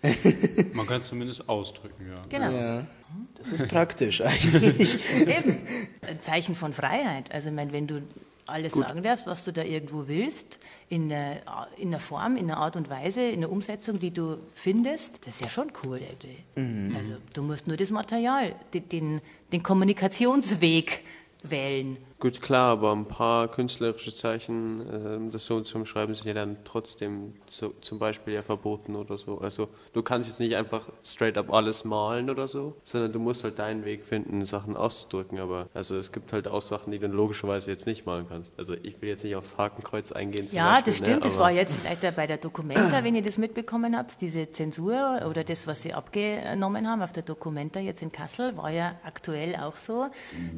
Man 0.74 0.86
kann 0.86 0.98
es 0.98 1.08
zumindest 1.08 1.48
ausdrücken, 1.48 2.06
ja. 2.08 2.20
Genau. 2.28 2.56
ja, 2.56 2.86
das 3.34 3.48
ist 3.48 3.68
praktisch 3.68 4.20
eigentlich. 4.20 4.96
Eben. 5.20 5.58
Ein 6.06 6.20
Zeichen 6.20 6.54
von 6.54 6.72
Freiheit. 6.72 7.32
Also 7.32 7.48
ich 7.48 7.54
meine, 7.54 7.72
wenn 7.72 7.88
du 7.88 8.00
alles 8.48 8.72
sagen 8.72 9.02
darfst, 9.02 9.26
was 9.26 9.44
du 9.44 9.52
da 9.52 9.62
irgendwo 9.62 10.08
willst, 10.08 10.58
in 10.88 11.12
einer, 11.12 11.68
in 11.76 11.88
einer 11.88 12.00
Form, 12.00 12.36
in 12.36 12.50
einer 12.50 12.58
Art 12.58 12.76
und 12.76 12.88
Weise, 12.88 13.22
in 13.22 13.38
einer 13.38 13.50
Umsetzung, 13.50 13.98
die 13.98 14.10
du 14.10 14.38
findest, 14.52 15.26
das 15.26 15.34
ist 15.34 15.40
ja 15.40 15.48
schon 15.48 15.70
cool. 15.84 16.00
irgendwie. 16.00 16.96
Also 16.96 17.16
du 17.34 17.42
musst 17.42 17.68
nur 17.68 17.76
das 17.76 17.90
Material, 17.90 18.54
den, 18.72 19.20
den 19.52 19.62
Kommunikationsweg 19.62 21.02
wählen. 21.42 21.96
Gut, 22.20 22.42
klar, 22.42 22.72
aber 22.72 22.90
ein 22.96 23.04
paar 23.04 23.46
künstlerische 23.46 24.12
Zeichen, 24.12 24.84
ähm, 24.92 25.30
das 25.30 25.44
so 25.44 25.60
zu 25.60 25.78
umschreiben, 25.78 26.16
sind 26.16 26.26
ja 26.26 26.34
dann 26.34 26.56
trotzdem 26.64 27.34
so, 27.46 27.72
zum 27.80 28.00
Beispiel 28.00 28.34
ja 28.34 28.42
verboten 28.42 28.96
oder 28.96 29.16
so. 29.16 29.38
Also 29.38 29.68
du 29.92 30.02
kannst 30.02 30.28
jetzt 30.28 30.40
nicht 30.40 30.56
einfach 30.56 30.82
straight 31.04 31.38
up 31.38 31.52
alles 31.52 31.84
malen 31.84 32.28
oder 32.28 32.48
so, 32.48 32.74
sondern 32.82 33.12
du 33.12 33.20
musst 33.20 33.44
halt 33.44 33.60
deinen 33.60 33.84
Weg 33.84 34.02
finden, 34.02 34.44
Sachen 34.44 34.76
auszudrücken. 34.76 35.38
Aber 35.38 35.68
also 35.74 35.96
es 35.96 36.10
gibt 36.10 36.32
halt 36.32 36.48
auch 36.48 36.60
Sachen, 36.60 36.90
die 36.90 36.98
du 36.98 37.06
logischerweise 37.06 37.70
jetzt 37.70 37.86
nicht 37.86 38.04
malen 38.04 38.26
kannst. 38.28 38.52
Also 38.58 38.74
ich 38.82 39.00
will 39.00 39.10
jetzt 39.10 39.22
nicht 39.22 39.36
aufs 39.36 39.56
Hakenkreuz 39.56 40.10
eingehen. 40.10 40.48
Zum 40.48 40.56
Ja, 40.58 40.72
Beispiel, 40.72 40.84
das 40.86 40.98
stimmt. 40.98 41.16
Ne? 41.18 41.22
das 41.22 41.38
war 41.38 41.52
jetzt 41.52 41.78
vielleicht 41.78 42.16
bei 42.16 42.26
der 42.26 42.38
Documenta, 42.38 43.04
wenn 43.04 43.14
ihr 43.14 43.22
das 43.22 43.38
mitbekommen 43.38 43.96
habt, 43.96 44.20
diese 44.20 44.50
Zensur 44.50 45.20
oder 45.30 45.44
das, 45.44 45.68
was 45.68 45.82
sie 45.82 45.94
abgenommen 45.94 46.88
haben 46.88 47.00
auf 47.00 47.12
der 47.12 47.22
Documenta 47.22 47.78
jetzt 47.78 48.02
in 48.02 48.10
Kassel, 48.10 48.56
war 48.56 48.70
ja 48.70 48.96
aktuell 49.04 49.54
auch 49.54 49.76
so, 49.76 50.08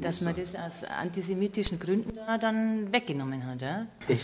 dass 0.00 0.22
man 0.22 0.34
das 0.34 0.54
aus 0.54 0.88
antisemitischen 1.50 1.78
Gründen 1.80 2.14
da 2.14 2.38
dann 2.38 2.92
weggenommen 2.92 3.44
hat. 3.44 3.60
Ja? 3.60 3.86
Ich, 4.06 4.20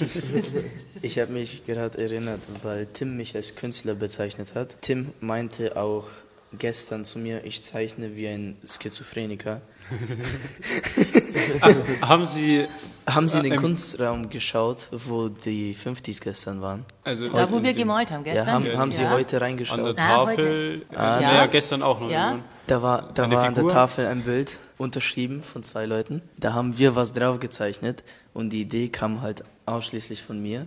ich 1.02 1.18
habe 1.18 1.32
mich 1.32 1.66
gerade 1.66 1.98
erinnert, 1.98 2.46
weil 2.62 2.86
Tim 2.86 3.16
mich 3.16 3.34
als 3.34 3.56
Künstler 3.56 3.94
bezeichnet 3.94 4.54
hat. 4.54 4.76
Tim 4.80 5.12
meinte 5.20 5.76
auch 5.76 6.08
gestern 6.56 7.04
zu 7.04 7.18
mir, 7.18 7.44
ich 7.44 7.62
zeichne 7.64 8.16
wie 8.16 8.28
ein 8.28 8.56
Schizophreniker. 8.64 9.60
Haben 12.02 12.26
Sie, 12.26 12.66
Haben 13.06 13.28
Sie 13.28 13.38
in 13.38 13.44
den 13.44 13.52
Ähm, 13.52 13.60
Kunstraum 13.60 14.28
geschaut, 14.28 14.88
wo 14.90 15.28
die 15.28 15.74
50s 15.76 16.20
gestern 16.20 16.60
waren? 16.60 16.84
also 17.04 17.28
Da, 17.28 17.50
wo 17.50 17.62
wir 17.62 17.72
gemalt 17.72 18.10
haben 18.10 18.24
gestern. 18.24 18.46
Ja, 18.46 18.52
haben, 18.52 18.78
haben 18.78 18.92
Sie 18.92 19.02
Ja. 19.04 19.10
heute 19.10 19.36
an 19.36 19.40
der 19.40 19.40
reingeschaut? 19.42 20.00
Ah, 20.00 20.24
Tafel, 20.24 20.82
äh, 20.90 20.94
Ja. 20.94 21.20
naja, 21.20 21.46
gestern 21.46 21.82
auch 21.82 22.00
noch. 22.00 22.10
Ja. 22.10 22.38
Da 22.66 22.82
war, 22.82 23.10
da 23.14 23.24
Eine 23.24 23.36
war 23.36 23.44
an 23.44 23.54
der? 23.54 23.68
Tafel 23.68 24.06
ein 24.06 24.22
Bild 24.22 24.58
unterschrieben 24.76 25.40
von 25.42 25.62
zwei 25.62 25.86
Leuten. 25.86 26.20
Da 26.36 26.52
haben 26.52 26.78
wir 26.78 26.96
was 26.96 27.12
drauf 27.12 27.38
gezeichnet 27.38 28.02
und 28.34 28.50
die 28.50 28.62
Idee 28.62 28.88
kam 28.88 29.22
halt 29.22 29.44
ausschließlich 29.66 30.20
von 30.22 30.42
mir. 30.42 30.66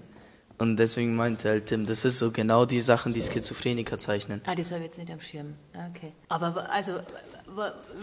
Und 0.59 0.75
deswegen 0.77 1.15
meinte 1.15 1.49
halt 1.49 1.67
Tim, 1.67 1.85
das 1.85 2.03
ist 2.05 2.19
so 2.19 2.31
genau 2.31 2.65
die 2.65 2.81
Sachen, 2.81 3.13
die 3.13 3.21
Schizophreniker 3.21 3.97
zeichnen. 3.97 4.41
Ah, 4.45 4.55
das 4.55 4.71
habe 4.71 4.81
ich 4.81 4.87
jetzt 4.87 4.97
nicht 4.99 5.11
am 5.11 5.19
Schirm. 5.19 5.55
Okay. 5.95 6.11
Aber 6.27 6.69
also, 6.71 6.93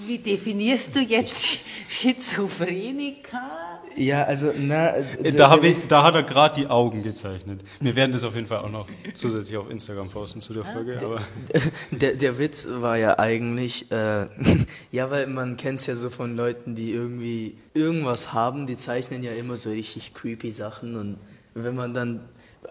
wie 0.07 0.19
definierst 0.19 0.97
du 0.97 1.01
jetzt 1.01 1.37
Sch- 1.45 1.59
Schizophreniker? 1.89 3.81
Ja, 3.97 4.25
also, 4.25 4.53
na, 4.59 4.95
Äh, 4.97 5.33
Da, 5.33 5.51
hab 5.51 5.63
ich, 5.65 5.87
da 5.89 6.03
hat 6.03 6.15
er 6.15 6.23
gerade 6.23 6.55
die 6.61 6.67
Augen 6.67 7.03
gezeichnet. 7.03 7.63
Wir 7.81 7.95
werden 7.97 8.13
das 8.13 8.25
auf 8.25 8.35
jeden 8.35 8.47
Fall 8.47 8.59
auch 8.59 8.71
noch 8.71 8.87
zusätzlich 9.15 9.57
auf 9.57 9.71
Instagram 9.71 10.09
posten 10.11 10.41
zu 10.41 10.53
der 10.53 10.65
Folge. 10.65 10.99
Aber 11.03 11.21
Der, 11.91 12.13
der 12.15 12.39
Witz 12.39 12.67
war 12.69 12.97
ja 12.97 13.19
eigentlich, 13.19 13.91
äh, 13.91 14.27
ja, 14.91 15.11
weil 15.11 15.27
man 15.27 15.57
kennt 15.57 15.81
es 15.81 15.87
ja 15.87 15.95
so 15.95 16.11
von 16.11 16.37
Leuten, 16.37 16.75
die 16.75 16.93
irgendwie 16.93 17.57
irgendwas 17.75 18.33
haben, 18.33 18.67
die 18.67 18.77
zeichnen 18.77 19.23
ja 19.23 19.33
immer 19.33 19.57
so 19.57 19.71
richtig 19.71 20.15
creepy 20.15 20.51
Sachen 20.51 20.97
und 20.97 21.19
wenn 21.57 21.75
man 21.75 21.95
dann, 21.95 22.21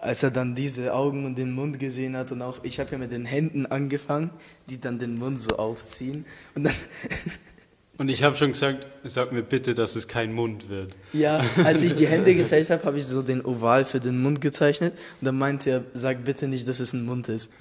als 0.00 0.22
er 0.22 0.30
dann 0.30 0.54
diese 0.54 0.94
Augen 0.94 1.26
und 1.26 1.36
den 1.36 1.52
Mund 1.52 1.78
gesehen 1.78 2.16
hat 2.16 2.30
und 2.30 2.40
auch, 2.40 2.62
ich 2.62 2.78
habe 2.78 2.92
ja 2.92 2.98
mit 2.98 3.10
den 3.10 3.26
Händen 3.26 3.66
angefangen, 3.66 4.30
die 4.70 4.80
dann 4.80 4.98
den 4.98 5.18
Mund 5.18 5.40
so 5.40 5.56
aufziehen 5.56 6.24
und 6.54 6.64
dann, 6.64 6.74
und 7.98 8.08
ich 8.08 8.22
habe 8.22 8.36
schon 8.36 8.52
gesagt, 8.52 8.86
sag 9.04 9.32
mir 9.32 9.42
bitte, 9.42 9.74
dass 9.74 9.96
es 9.96 10.08
kein 10.08 10.32
Mund 10.32 10.68
wird. 10.68 10.96
ja, 11.12 11.40
als 11.64 11.82
ich 11.82 11.94
die 11.94 12.06
Hände 12.06 12.34
gezeichnet 12.34 12.78
habe, 12.78 12.84
habe 12.86 12.98
ich 12.98 13.06
so 13.06 13.22
den 13.22 13.44
Oval 13.44 13.84
für 13.84 14.00
den 14.00 14.20
Mund 14.22 14.40
gezeichnet 14.40 14.94
und 15.20 15.24
dann 15.26 15.38
meinte 15.38 15.70
er, 15.70 15.84
sag 15.94 16.24
bitte 16.24 16.48
nicht, 16.48 16.68
dass 16.68 16.80
es 16.80 16.92
ein 16.92 17.04
Mund 17.04 17.28
ist. 17.28 17.50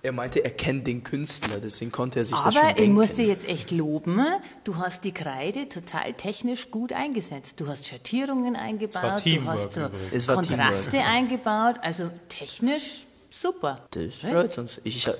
Er 0.00 0.12
meinte, 0.12 0.42
er 0.44 0.52
kennt 0.52 0.86
den 0.86 1.02
Künstler, 1.02 1.56
deswegen 1.60 1.90
konnte 1.90 2.20
er 2.20 2.24
sich 2.24 2.38
das 2.38 2.54
schon 2.54 2.62
Aber 2.62 2.70
ich 2.70 2.76
denken. 2.76 2.94
muss 2.94 3.14
dir 3.14 3.26
jetzt 3.26 3.46
echt 3.48 3.72
loben, 3.72 4.20
du 4.62 4.76
hast 4.76 5.04
die 5.04 5.12
Kreide 5.12 5.68
total 5.68 6.14
technisch 6.14 6.70
gut 6.70 6.92
eingesetzt. 6.92 7.60
Du 7.60 7.66
hast 7.66 7.84
Schattierungen 7.84 8.54
eingebaut, 8.54 9.18
du 9.18 9.22
Teamwork 9.22 9.58
hast 9.58 9.72
so 9.72 10.32
Kontraste 10.32 11.00
eingebaut, 11.00 11.74
also 11.82 12.10
technisch 12.28 13.08
super. 13.30 13.86
Das 13.90 14.16
freut 14.16 14.56
uns. 14.58 14.80
Ich, 14.84 15.06
äh, 15.08 15.12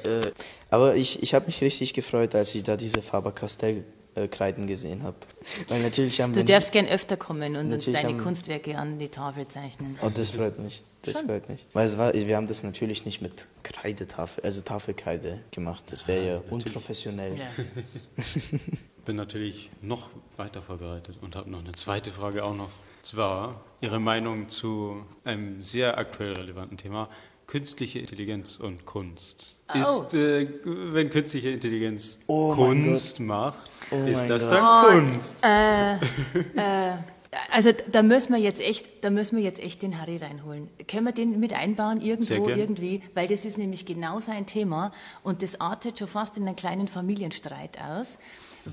aber 0.70 0.94
ich, 0.96 1.22
ich 1.22 1.34
habe 1.34 1.46
mich 1.46 1.60
richtig 1.60 1.92
gefreut, 1.94 2.34
als 2.34 2.54
ich 2.54 2.62
da 2.62 2.76
diese 2.76 3.02
Faber-Castell-Kreiden 4.18 4.66
gesehen 4.66 5.02
habe. 5.02 5.16
Weil 5.68 5.82
natürlich 5.82 6.20
haben 6.20 6.32
Du 6.32 6.38
wir... 6.38 6.44
darfst 6.44 6.72
gern 6.72 6.86
öfter 6.86 7.16
kommen 7.16 7.56
und 7.56 7.72
uns 7.72 7.86
deine 7.86 8.16
Kunstwerke 8.16 8.76
an 8.76 8.98
die 8.98 9.08
Tafel 9.08 9.46
zeichnen. 9.48 9.98
Oh, 10.02 10.10
das 10.14 10.30
freut 10.30 10.58
mich. 10.58 10.82
Das 11.02 11.20
freut 11.22 11.48
mich. 11.48 11.66
Weil 11.72 11.86
es 11.86 11.96
war, 11.96 12.12
wir 12.12 12.36
haben 12.36 12.48
das 12.48 12.64
natürlich 12.64 13.04
nicht 13.04 13.22
mit 13.22 13.48
Kreidetafel, 13.62 14.44
also 14.44 14.62
Tafelkreide 14.62 15.40
gemacht. 15.52 15.84
Das 15.90 16.08
wäre 16.08 16.26
ja 16.26 16.42
unprofessionell. 16.50 17.38
Ja. 17.38 17.46
Bin 19.04 19.16
natürlich 19.16 19.70
noch 19.80 20.10
weiter 20.36 20.60
vorbereitet 20.60 21.16
und 21.22 21.36
habe 21.36 21.50
noch 21.50 21.60
eine 21.60 21.72
zweite 21.72 22.10
Frage 22.10 22.44
auch 22.44 22.54
noch. 22.54 22.70
Zwar 23.00 23.60
Ihre 23.80 24.00
Meinung 24.00 24.48
zu 24.48 25.06
einem 25.24 25.62
sehr 25.62 25.96
aktuell 25.96 26.32
relevanten 26.32 26.76
Thema. 26.76 27.08
Künstliche 27.48 27.98
Intelligenz 27.98 28.58
und 28.58 28.84
Kunst. 28.84 29.58
Oh. 29.74 29.78
Ist, 29.78 30.12
äh, 30.12 30.46
wenn 30.64 31.08
künstliche 31.08 31.48
Intelligenz 31.48 32.18
Oh 32.26 32.54
Kunst 32.54 33.20
macht, 33.20 33.64
Oh 33.90 34.04
ist 34.06 34.26
das 34.28 34.50
Gott. 34.50 34.58
dann 34.58 34.84
Kunst? 34.84 35.42
Also 37.50 37.70
da 37.90 38.02
müssen 38.02 38.34
wir 38.34 38.40
jetzt 38.40 38.60
echt, 38.60 39.02
da 39.02 39.10
müssen 39.10 39.36
wir 39.36 39.44
jetzt 39.44 39.60
echt 39.60 39.82
den 39.82 39.98
Harry 40.00 40.16
reinholen. 40.18 40.68
Können 40.86 41.06
wir 41.06 41.12
den 41.12 41.40
mit 41.40 41.52
einbauen 41.54 42.00
irgendwo 42.00 42.48
irgendwie, 42.48 43.02
weil 43.14 43.28
das 43.28 43.44
ist 43.44 43.58
nämlich 43.58 43.86
genau 43.86 44.20
sein 44.20 44.46
Thema 44.46 44.92
und 45.22 45.42
das 45.42 45.60
artet 45.60 45.98
schon 45.98 46.08
fast 46.08 46.36
in 46.36 46.46
einen 46.46 46.56
kleinen 46.56 46.88
Familienstreit 46.88 47.78
aus, 47.80 48.18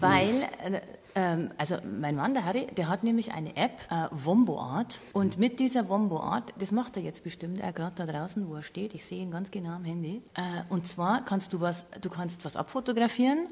weil 0.01 0.43
äh, 0.63 0.81
ähm, 1.15 1.49
also 1.57 1.77
mein 1.83 2.15
Mann 2.15 2.33
der 2.33 2.45
Harry, 2.45 2.67
der 2.75 2.89
hat 2.89 3.03
nämlich 3.03 3.31
eine 3.31 3.55
App 3.55 3.81
äh, 3.89 4.07
Wombo 4.11 4.59
Art 4.59 4.99
und 5.13 5.39
mit 5.39 5.59
dieser 5.59 5.87
Wombo 5.87 6.19
Art, 6.19 6.53
das 6.59 6.71
macht 6.71 6.97
er 6.97 7.03
jetzt 7.03 7.23
bestimmt 7.23 7.63
auch 7.63 7.73
gerade 7.73 7.95
da 7.95 8.05
draußen, 8.05 8.47
wo 8.49 8.55
er 8.55 8.61
steht. 8.61 8.93
Ich 8.93 9.05
sehe 9.05 9.21
ihn 9.21 9.31
ganz 9.31 9.49
genau 9.49 9.71
am 9.71 9.85
Handy. 9.85 10.21
Äh, 10.35 10.41
und 10.69 10.87
zwar 10.87 11.23
kannst 11.23 11.53
du 11.53 11.61
was, 11.61 11.85
du 12.01 12.09
kannst 12.09 12.43
was 12.43 12.57
abfotografieren 12.57 13.47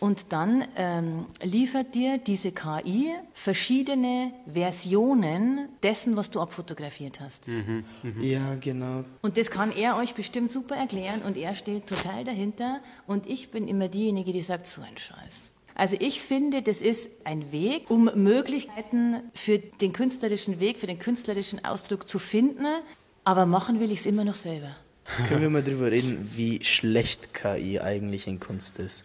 und 0.00 0.32
dann 0.32 0.64
ähm, 0.76 1.26
liefert 1.42 1.94
dir 1.94 2.18
diese 2.18 2.52
KI 2.52 3.10
verschiedene 3.34 4.32
Versionen 4.46 5.68
dessen, 5.82 6.16
was 6.16 6.30
du 6.30 6.40
abfotografiert 6.40 7.20
hast. 7.20 7.48
Ja, 8.20 8.54
genau. 8.60 9.04
Und 9.20 9.36
das 9.36 9.50
kann 9.50 9.72
er 9.72 9.96
euch 9.96 10.14
bestimmt 10.14 10.50
super 10.50 10.76
erklären 10.76 11.22
und 11.22 11.36
er 11.36 11.54
steht 11.54 11.86
total 11.86 12.24
dahinter 12.24 12.80
und 13.06 13.26
ich 13.26 13.50
bin 13.50 13.68
immer 13.68 13.88
diejenige, 13.88 14.32
die 14.32 14.40
sagt, 14.40 14.66
so 14.66 14.80
ein 14.80 14.96
Scheiß. 14.96 15.51
Also 15.74 15.96
ich 15.98 16.20
finde, 16.20 16.62
das 16.62 16.82
ist 16.82 17.10
ein 17.24 17.52
Weg, 17.52 17.90
um 17.90 18.10
Möglichkeiten 18.14 19.16
für 19.34 19.58
den 19.58 19.92
künstlerischen 19.92 20.60
Weg, 20.60 20.78
für 20.78 20.86
den 20.86 20.98
künstlerischen 20.98 21.64
Ausdruck 21.64 22.08
zu 22.08 22.18
finden, 22.18 22.66
aber 23.24 23.46
machen 23.46 23.80
will 23.80 23.90
ich 23.90 24.00
es 24.00 24.06
immer 24.06 24.24
noch 24.24 24.34
selber. 24.34 24.76
Können 25.28 25.42
wir 25.42 25.50
mal 25.50 25.64
drüber 25.64 25.90
reden, 25.90 26.18
wie 26.36 26.62
schlecht 26.64 27.34
KI 27.34 27.80
eigentlich 27.80 28.26
in 28.26 28.38
Kunst 28.38 28.78
ist? 28.78 29.04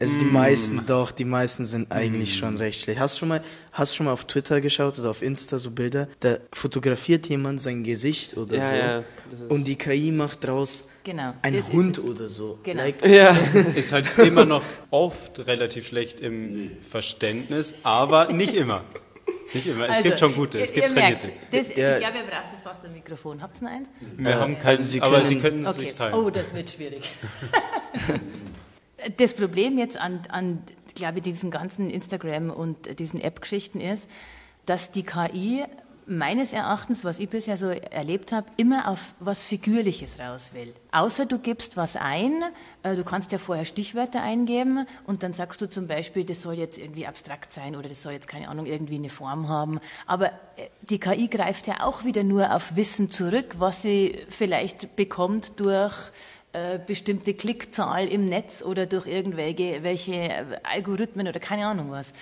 Also 0.00 0.18
die 0.18 0.24
meisten, 0.24 0.86
doch, 0.86 1.10
die 1.10 1.26
meisten 1.26 1.66
sind 1.66 1.92
eigentlich 1.92 2.38
schon 2.38 2.56
recht 2.56 2.80
schlecht. 2.80 2.98
Hast 2.98 3.16
du 3.16 3.18
schon 3.20 3.28
mal, 3.28 3.42
hast 3.72 3.92
du 3.92 3.96
schon 3.98 4.06
mal 4.06 4.12
auf 4.12 4.24
Twitter 4.24 4.62
geschaut 4.62 4.98
oder 4.98 5.10
auf 5.10 5.20
Insta 5.20 5.58
so 5.58 5.70
Bilder? 5.72 6.08
Da 6.20 6.38
fotografiert 6.52 7.26
jemand 7.28 7.60
sein 7.60 7.82
Gesicht 7.84 8.34
oder 8.38 8.56
Ja, 8.56 8.68
so. 8.70 8.74
ja, 8.76 9.04
und 9.50 9.64
die 9.68 9.76
KI 9.76 10.10
macht 10.10 10.42
draus 10.44 10.88
Genau, 11.04 11.34
einen 11.42 11.62
Hund 11.72 11.98
es. 11.98 12.04
oder 12.04 12.28
so. 12.30 12.58
Genau. 12.62 12.82
Like, 12.82 13.04
Ja. 13.06 13.36
Ist 13.74 13.92
halt 13.92 14.06
immer 14.18 14.46
noch 14.46 14.62
oft 14.90 15.46
relativ 15.46 15.88
schlecht 15.88 16.20
im 16.20 16.70
Verständnis, 16.80 17.74
aber 17.82 18.32
nicht 18.32 18.54
immer. 18.54 18.80
Nicht 19.52 19.66
immer. 19.66 19.84
Es 19.84 19.96
Also, 19.98 20.02
gibt 20.04 20.20
schon 20.20 20.34
gute, 20.34 20.60
es 20.60 20.70
ihr- 20.70 20.74
gibt 20.76 20.88
ihr 20.88 20.94
merkt, 20.94 21.22
trainierte. 21.24 21.46
das, 21.50 21.68
Der- 21.74 21.94
ich 21.96 22.00
glaube, 22.02 22.18
ihr 22.18 22.24
braucht 22.24 22.52
ja 22.52 22.58
fast 22.62 22.84
ein 22.86 22.92
Mikrofon. 22.94 23.42
Habt 23.42 23.60
ihr 23.60 23.64
noch 23.64 23.70
eins? 23.74 23.88
Wir 24.16 24.34
haben 24.40 24.54
keinen, 24.58 24.66
also 24.78 24.82
Sie 24.84 25.02
aber 25.02 25.24
Sie 25.26 25.38
können 25.40 25.58
es 25.58 25.66
Okay. 25.68 25.80
sich 25.86 25.94
teilen. 25.94 26.14
Oh, 26.14 26.30
das 26.30 26.54
wird 26.54 26.70
schwierig. 26.70 27.02
das 29.16 29.34
Problem 29.34 29.78
jetzt 29.78 29.96
an, 29.96 30.20
an 30.30 30.62
glaube 30.94 31.18
ich, 31.18 31.24
diesen 31.24 31.50
ganzen 31.50 31.90
Instagram 31.90 32.50
und 32.50 32.98
diesen 32.98 33.20
App-Geschichten 33.20 33.80
ist, 33.80 34.08
dass 34.66 34.92
die 34.92 35.02
KI 35.02 35.64
meines 36.10 36.52
Erachtens, 36.52 37.04
was 37.04 37.20
ich 37.20 37.28
bisher 37.28 37.56
so 37.56 37.68
erlebt 37.68 38.32
habe, 38.32 38.46
immer 38.56 38.88
auf 38.88 39.14
was 39.20 39.46
Figürliches 39.46 40.18
raus 40.18 40.50
will. 40.54 40.74
Außer 40.90 41.24
du 41.24 41.38
gibst 41.38 41.76
was 41.76 41.94
ein, 41.96 42.42
äh, 42.82 42.96
du 42.96 43.04
kannst 43.04 43.30
ja 43.30 43.38
vorher 43.38 43.64
Stichwörter 43.64 44.20
eingeben 44.20 44.86
und 45.06 45.22
dann 45.22 45.32
sagst 45.32 45.60
du 45.60 45.68
zum 45.68 45.86
Beispiel, 45.86 46.24
das 46.24 46.42
soll 46.42 46.54
jetzt 46.54 46.78
irgendwie 46.78 47.06
abstrakt 47.06 47.52
sein 47.52 47.76
oder 47.76 47.88
das 47.88 48.02
soll 48.02 48.12
jetzt 48.12 48.26
keine 48.26 48.48
Ahnung 48.48 48.66
irgendwie 48.66 48.96
eine 48.96 49.08
Form 49.08 49.48
haben. 49.48 49.78
Aber 50.06 50.26
äh, 50.56 50.68
die 50.82 50.98
KI 50.98 51.28
greift 51.28 51.68
ja 51.68 51.80
auch 51.80 52.04
wieder 52.04 52.24
nur 52.24 52.54
auf 52.54 52.74
Wissen 52.74 53.10
zurück, 53.10 53.56
was 53.58 53.82
sie 53.82 54.18
vielleicht 54.28 54.96
bekommt 54.96 55.60
durch 55.60 56.10
bestimmte 56.86 57.34
Klickzahl 57.34 58.08
im 58.08 58.24
Netz 58.24 58.62
oder 58.62 58.86
durch 58.86 59.06
irgendwelche 59.06 59.82
welche 59.82 60.58
Algorithmen 60.64 61.28
oder 61.28 61.38
keine 61.38 61.66
Ahnung 61.66 61.90
was. 61.90 62.12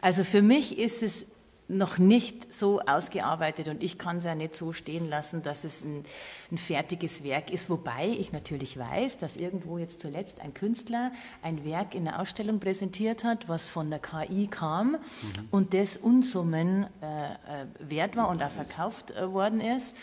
Also 0.00 0.24
für 0.24 0.42
mich 0.42 0.78
ist 0.78 1.02
es 1.02 1.26
noch 1.72 1.98
nicht 1.98 2.52
so 2.52 2.80
ausgearbeitet 2.80 3.68
und 3.68 3.82
ich 3.82 3.98
kann 3.98 4.18
es 4.18 4.24
ja 4.24 4.34
nicht 4.34 4.54
so 4.54 4.72
stehen 4.72 5.08
lassen, 5.08 5.42
dass 5.42 5.64
es 5.64 5.82
ein, 5.82 6.02
ein 6.50 6.58
fertiges 6.58 7.24
Werk 7.24 7.50
ist. 7.50 7.70
Wobei 7.70 8.08
ich 8.08 8.32
natürlich 8.32 8.78
weiß, 8.78 9.18
dass 9.18 9.36
irgendwo 9.36 9.78
jetzt 9.78 10.00
zuletzt 10.00 10.40
ein 10.40 10.54
Künstler 10.54 11.12
ein 11.42 11.64
Werk 11.64 11.94
in 11.94 12.04
der 12.04 12.20
Ausstellung 12.20 12.60
präsentiert 12.60 13.24
hat, 13.24 13.48
was 13.48 13.68
von 13.68 13.90
der 13.90 13.98
KI 13.98 14.46
kam 14.48 14.96
und 15.50 15.74
das 15.74 15.96
Unsummen 15.96 16.86
äh, 17.00 17.32
äh, 17.32 17.66
wert 17.78 18.16
war 18.16 18.28
und 18.28 18.42
auch 18.42 18.50
verkauft 18.50 19.12
äh, 19.12 19.32
worden 19.32 19.60
ist. 19.60 19.96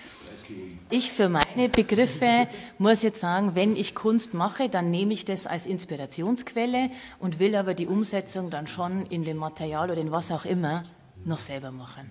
Ich 0.89 1.11
für 1.11 1.29
meine 1.29 1.69
Begriffe 1.69 2.47
muss 2.77 3.03
jetzt 3.03 3.21
sagen, 3.21 3.55
wenn 3.55 3.75
ich 3.75 3.95
Kunst 3.95 4.33
mache, 4.33 4.69
dann 4.69 4.89
nehme 4.89 5.13
ich 5.13 5.25
das 5.25 5.45
als 5.45 5.67
Inspirationsquelle 5.67 6.89
und 7.19 7.39
will 7.39 7.55
aber 7.55 7.73
die 7.73 7.88
Umsetzung 7.88 8.49
dann 8.49 8.67
schon 8.67 9.05
in 9.07 9.23
dem 9.23 9.38
Material 9.38 9.91
oder 9.91 10.01
in 10.01 10.11
was 10.11 10.31
auch 10.31 10.45
immer 10.45 10.83
noch 11.25 11.39
selber 11.39 11.71
machen. 11.71 12.09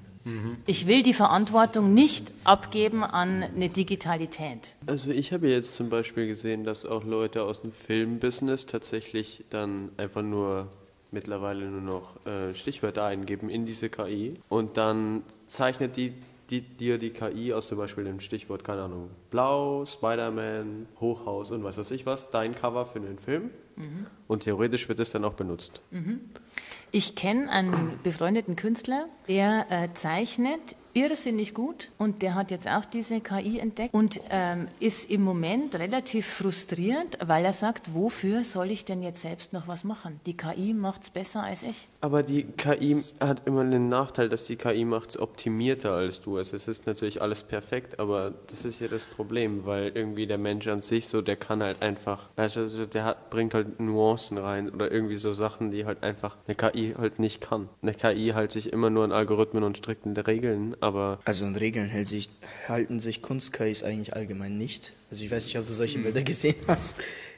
Ich 0.67 0.87
will 0.87 1.03
die 1.03 1.15
Verantwortung 1.15 1.95
nicht 1.95 2.33
abgeben 2.45 3.03
an 3.03 3.43
eine 3.43 3.71
Digitalität. 3.71 4.75
Also 4.87 5.11
ich 5.11 5.33
habe 5.33 5.49
jetzt 5.49 5.75
zum 5.75 5.89
Beispiel 5.89 6.27
gesehen, 6.27 6.65
dass 6.65 6.85
auch 6.85 7.05
Leute 7.05 7.45
aus 7.45 7.63
dem 7.63 7.73
Filmbusiness 7.73 8.67
tatsächlich 8.67 9.45
dann 9.49 9.91
einfach 9.97 10.23
nur 10.23 10.69
mittlerweile 11.11 11.65
nur 11.71 11.81
noch 11.81 12.27
äh, 12.27 12.53
Stichwörter 12.53 13.05
eingeben 13.05 13.49
in 13.49 13.65
diese 13.65 13.89
KI 13.89 14.35
und 14.51 14.77
dann 14.77 15.23
zeichnet 15.47 15.97
die, 15.97 16.13
die 16.51 16.61
dir 16.61 16.99
die 16.99 17.11
KI 17.11 17.55
aus 17.55 17.69
zum 17.69 17.79
Beispiel 17.79 18.05
dem 18.05 18.21
Stichwort, 18.21 18.65
keine 18.65 18.83
Ahnung, 18.83 19.09
Blau, 19.31 19.87
Spider-Man, 19.87 20.87
Hochhaus 21.01 21.51
und 21.51 21.65
was 21.65 21.79
weiß 21.79 21.91
ich 21.93 22.05
was, 22.05 22.31
dein 22.31 22.55
Cover 22.55 22.85
für 22.85 23.01
den 23.01 23.19
Film 23.19 23.51
Und 24.29 24.45
theoretisch 24.45 24.89
wird 24.89 25.01
es 25.01 25.11
dann 25.11 25.25
auch 25.25 25.35
benutzt. 25.35 25.81
Ich 26.91 27.15
kenne 27.15 27.51
einen 27.51 27.99
befreundeten 28.03 28.57
Künstler, 28.57 29.09
der 29.27 29.67
äh, 29.71 29.89
zeichnet 29.95 30.77
irrsinnig 30.95 31.55
gut 31.55 31.91
und 31.99 32.23
der 32.23 32.35
hat 32.35 32.51
jetzt 32.51 32.67
auch 32.67 32.85
diese 32.85 33.21
KI 33.21 33.59
entdeckt 33.59 33.95
und 33.95 34.21
ähm, 34.31 34.69
ist 34.81 35.11
im 35.11 35.23
Moment 35.23 35.77
relativ 35.77 36.27
frustriert, 36.27 37.19
weil 37.25 37.45
er 37.45 37.53
sagt, 37.53 37.95
wofür 37.95 38.43
soll 38.43 38.71
ich 38.71 38.85
denn 38.85 39.03
jetzt 39.03 39.23
selbst 39.23 39.53
noch 39.53 39.69
was 39.69 39.85
machen? 39.85 40.19
Die 40.27 40.37
KI 40.37 40.75
macht 40.75 41.03
es 41.03 41.11
besser 41.11 41.45
als 41.45 41.63
ich. 41.63 41.89
Aber 42.01 42.23
die 42.23 42.45
KI 42.45 42.97
hat 43.21 43.47
immer 43.47 43.65
den 43.65 43.89
Nachteil, 43.89 44.29
dass 44.29 44.47
die 44.47 44.57
KI 44.57 44.85
macht 44.85 45.11
es 45.11 45.21
optimierter 45.21 45.93
als 45.93 46.21
du. 46.21 46.37
Also 46.37 46.57
es 46.57 46.67
ist 46.67 46.87
natürlich 46.87 47.23
alles 47.23 47.45
perfekt, 47.45 48.01
aber 48.01 48.33
das 48.49 48.65
ist 48.65 48.81
ja 48.81 48.89
das 48.89 49.07
Problem, 49.07 49.67
weil 49.67 49.93
irgendwie 49.95 50.27
der 50.27 50.39
Mensch 50.39 50.67
an 50.69 50.83
sich 50.83 51.07
so, 51.07 51.23
der 51.23 51.37
kann 51.37 51.63
halt 51.63 51.81
einfach, 51.83 52.31
also 52.37 52.87
der 52.87 53.05
hat, 53.05 53.31
bringt 53.31 53.55
halt 53.55 53.79
Nuancen 53.79 54.18
rein 54.39 54.69
oder 54.71 54.91
irgendwie 54.91 55.17
so 55.17 55.33
Sachen, 55.33 55.71
die 55.71 55.85
halt 55.87 56.03
einfach 56.03 56.37
eine 56.47 56.55
KI 56.57 56.95
halt 56.99 57.19
nicht 57.19 57.41
kann. 57.41 57.69
Eine 57.83 57.95
KI 57.95 58.33
halt 58.35 58.51
sich 58.53 58.73
immer 58.73 58.91
nur 58.91 59.05
an 59.05 59.13
Algorithmen 59.13 59.63
und 59.63 59.79
strikten 59.79 60.17
Regeln, 60.17 60.77
aber 60.81 61.21
Also 61.25 61.45
an 61.47 61.55
Regeln 61.57 61.89
hält 61.89 62.09
sich, 62.09 62.29
halten 62.67 62.99
sich 63.01 63.23
Kunst-KIs 63.23 63.83
eigentlich 63.85 64.15
allgemein 64.15 64.57
nicht. 64.59 64.93
Also 65.11 65.25
ich 65.25 65.31
weiß 65.31 65.45
nicht, 65.45 65.59
ob 65.59 65.67
du 65.67 65.73
solche 65.73 65.99
Bilder 65.99 66.23
gesehen 66.23 66.57
hast. 66.67 66.97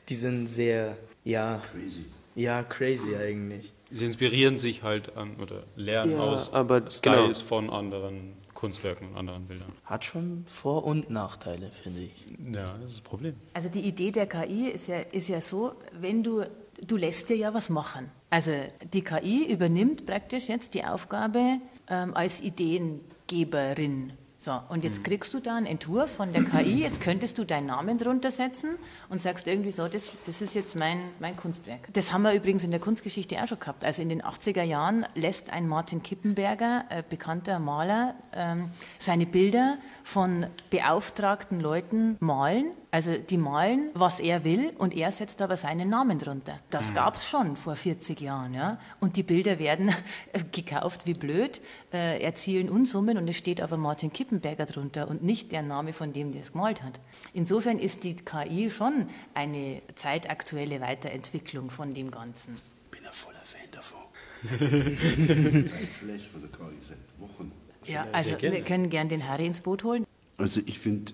Die 0.09 0.15
sind 0.15 0.49
sehr, 0.49 0.97
ja, 1.25 1.63
Crazy. 1.73 2.05
ja, 2.35 2.63
crazy 2.65 3.17
eigentlich. 3.17 3.73
Sie 3.93 4.05
inspirieren 4.07 4.57
sich 4.57 4.83
halt 4.83 5.17
an 5.17 5.37
oder 5.41 5.65
lernen 5.77 6.13
Ja, 6.13 6.19
aus 6.21 6.53
aber 6.55 6.89
Styles 6.91 7.39
genau. 7.41 7.49
von 7.49 7.71
anderen 7.71 8.33
Kunstwerken 8.55 9.09
und 9.09 9.17
anderen 9.17 9.47
Bildern. 9.47 9.73
Hat 9.85 10.05
schon 10.05 10.45
Vor- 10.47 10.85
und 10.85 11.11
Nachteile, 11.11 11.71
finde 11.71 12.01
ich. 12.03 12.13
Ja, 12.55 12.77
das 12.81 12.91
ist 12.93 12.99
das 12.99 13.01
Problem. 13.01 13.35
Also 13.55 13.69
die 13.69 13.81
Idee 13.81 14.11
der 14.11 14.27
KI 14.27 14.69
ist 14.69 14.89
ja, 14.89 14.99
ist 15.01 15.29
ja 15.29 15.41
so, 15.41 15.73
wenn 16.01 16.23
du, 16.23 16.45
du 16.87 16.97
lässt 16.97 17.29
dir 17.29 17.37
ja 17.37 17.55
was 17.55 17.69
machen. 17.69 18.11
Also 18.31 18.53
die 18.93 19.03
KI 19.03 19.53
übernimmt 19.53 20.07
praktisch 20.07 20.49
jetzt 20.49 20.75
die 20.75 20.85
Aufgabe 20.85 21.59
ähm, 21.89 22.15
als 22.15 22.41
Ideengeberin. 22.41 24.13
So, 24.43 24.59
und 24.71 24.85
jetzt 24.85 25.05
kriegst 25.05 25.35
du 25.35 25.41
da 25.41 25.57
einen 25.57 25.67
Entwurf 25.67 26.11
von 26.13 26.33
der 26.33 26.45
KI, 26.45 26.81
jetzt 26.81 27.03
könntest 27.03 27.37
du 27.37 27.45
deinen 27.45 27.67
Namen 27.67 27.99
drunter 27.99 28.31
setzen 28.31 28.77
und 29.11 29.21
sagst 29.21 29.47
irgendwie 29.47 29.71
so, 29.71 29.87
das, 29.87 30.13
das 30.25 30.41
ist 30.41 30.55
jetzt 30.55 30.77
mein, 30.77 31.03
mein 31.19 31.37
Kunstwerk. 31.37 31.93
Das 31.93 32.11
haben 32.11 32.23
wir 32.23 32.33
übrigens 32.33 32.65
in 32.65 32.71
der 32.71 32.81
Kunstgeschichte 32.81 33.37
auch 33.43 33.47
schon 33.47 33.61
gehabt. 33.61 33.85
Also 33.85 34.01
in 34.01 34.09
den 34.09 34.23
80er 34.23 34.63
Jahren 34.63 35.05
lässt 35.15 35.53
ein 35.53 35.69
Martin 35.69 36.03
Kippenberger, 36.03 36.87
äh, 36.89 37.03
bekannter 37.07 37.59
Maler, 37.59 38.15
ähm, 38.33 38.71
seine 38.97 39.27
Bilder 39.27 39.77
von 40.05 40.47
beauftragten 40.71 41.61
Leuten 41.61 42.17
malen. 42.21 42.73
Also 42.93 43.17
die 43.17 43.37
malen, 43.37 43.91
was 43.95 44.19
er 44.19 44.45
will, 44.45 44.73
und 44.79 44.97
er 44.97 45.13
setzt 45.13 45.41
aber 45.43 45.57
seinen 45.57 45.89
Namen 45.89 46.19
drunter. 46.19 46.59
Das 46.71 46.93
gab's 46.93 47.29
schon 47.29 47.55
vor 47.55 47.77
40 47.77 48.21
Jahren. 48.21 48.53
Ja? 48.53 48.79
Und 48.99 49.17
die 49.17 49.23
Bilder 49.23 49.61
werden 49.61 49.95
gekauft 50.53 51.07
wie 51.07 51.15
blöd, 51.15 51.61
äh, 51.93 52.21
erzielen 52.21 52.69
Unsummen 52.69 53.17
und 53.17 53.29
es 53.29 53.37
steht 53.37 53.61
aber 53.61 53.77
Martin 53.77 54.13
Kippenberger 54.13 54.67
drunter 54.67 55.09
und 55.09 55.23
nicht 55.23 55.53
der 55.53 55.63
Name 55.63 55.93
von 55.93 56.13
dem, 56.13 56.33
der 56.33 56.43
es 56.43 56.53
gemalt 56.53 56.83
hat. 56.83 56.99
Insofern 57.33 57.79
ist 57.79 58.03
die 58.03 58.17
KI 58.17 58.71
schon 58.71 59.09
eine 59.35 59.83
zeitaktuelle 59.95 60.81
Weiterentwicklung 60.81 61.71
von 61.71 61.95
dem 61.95 62.11
Ganzen. 62.11 62.57
Ich 62.57 62.99
bin 62.99 63.07
ein 63.07 63.13
voller 63.13 63.39
Fan 63.45 63.71
davon. 63.71 64.01
ein 64.43 65.69
Flash 65.69 66.29
von 66.29 66.41
der 66.41 66.51
KI 66.51 66.77
seit 66.89 66.99
Wochen. 67.21 67.53
Ja, 67.87 68.07
also 68.13 68.41
wir 68.41 68.63
können 68.63 68.91
gern 68.91 69.09
den 69.09 69.29
Harry 69.29 69.47
ins 69.47 69.61
Boot 69.61 69.85
holen. 69.85 70.05
Also 70.39 70.61
ich 70.67 70.79
finde, 70.79 71.13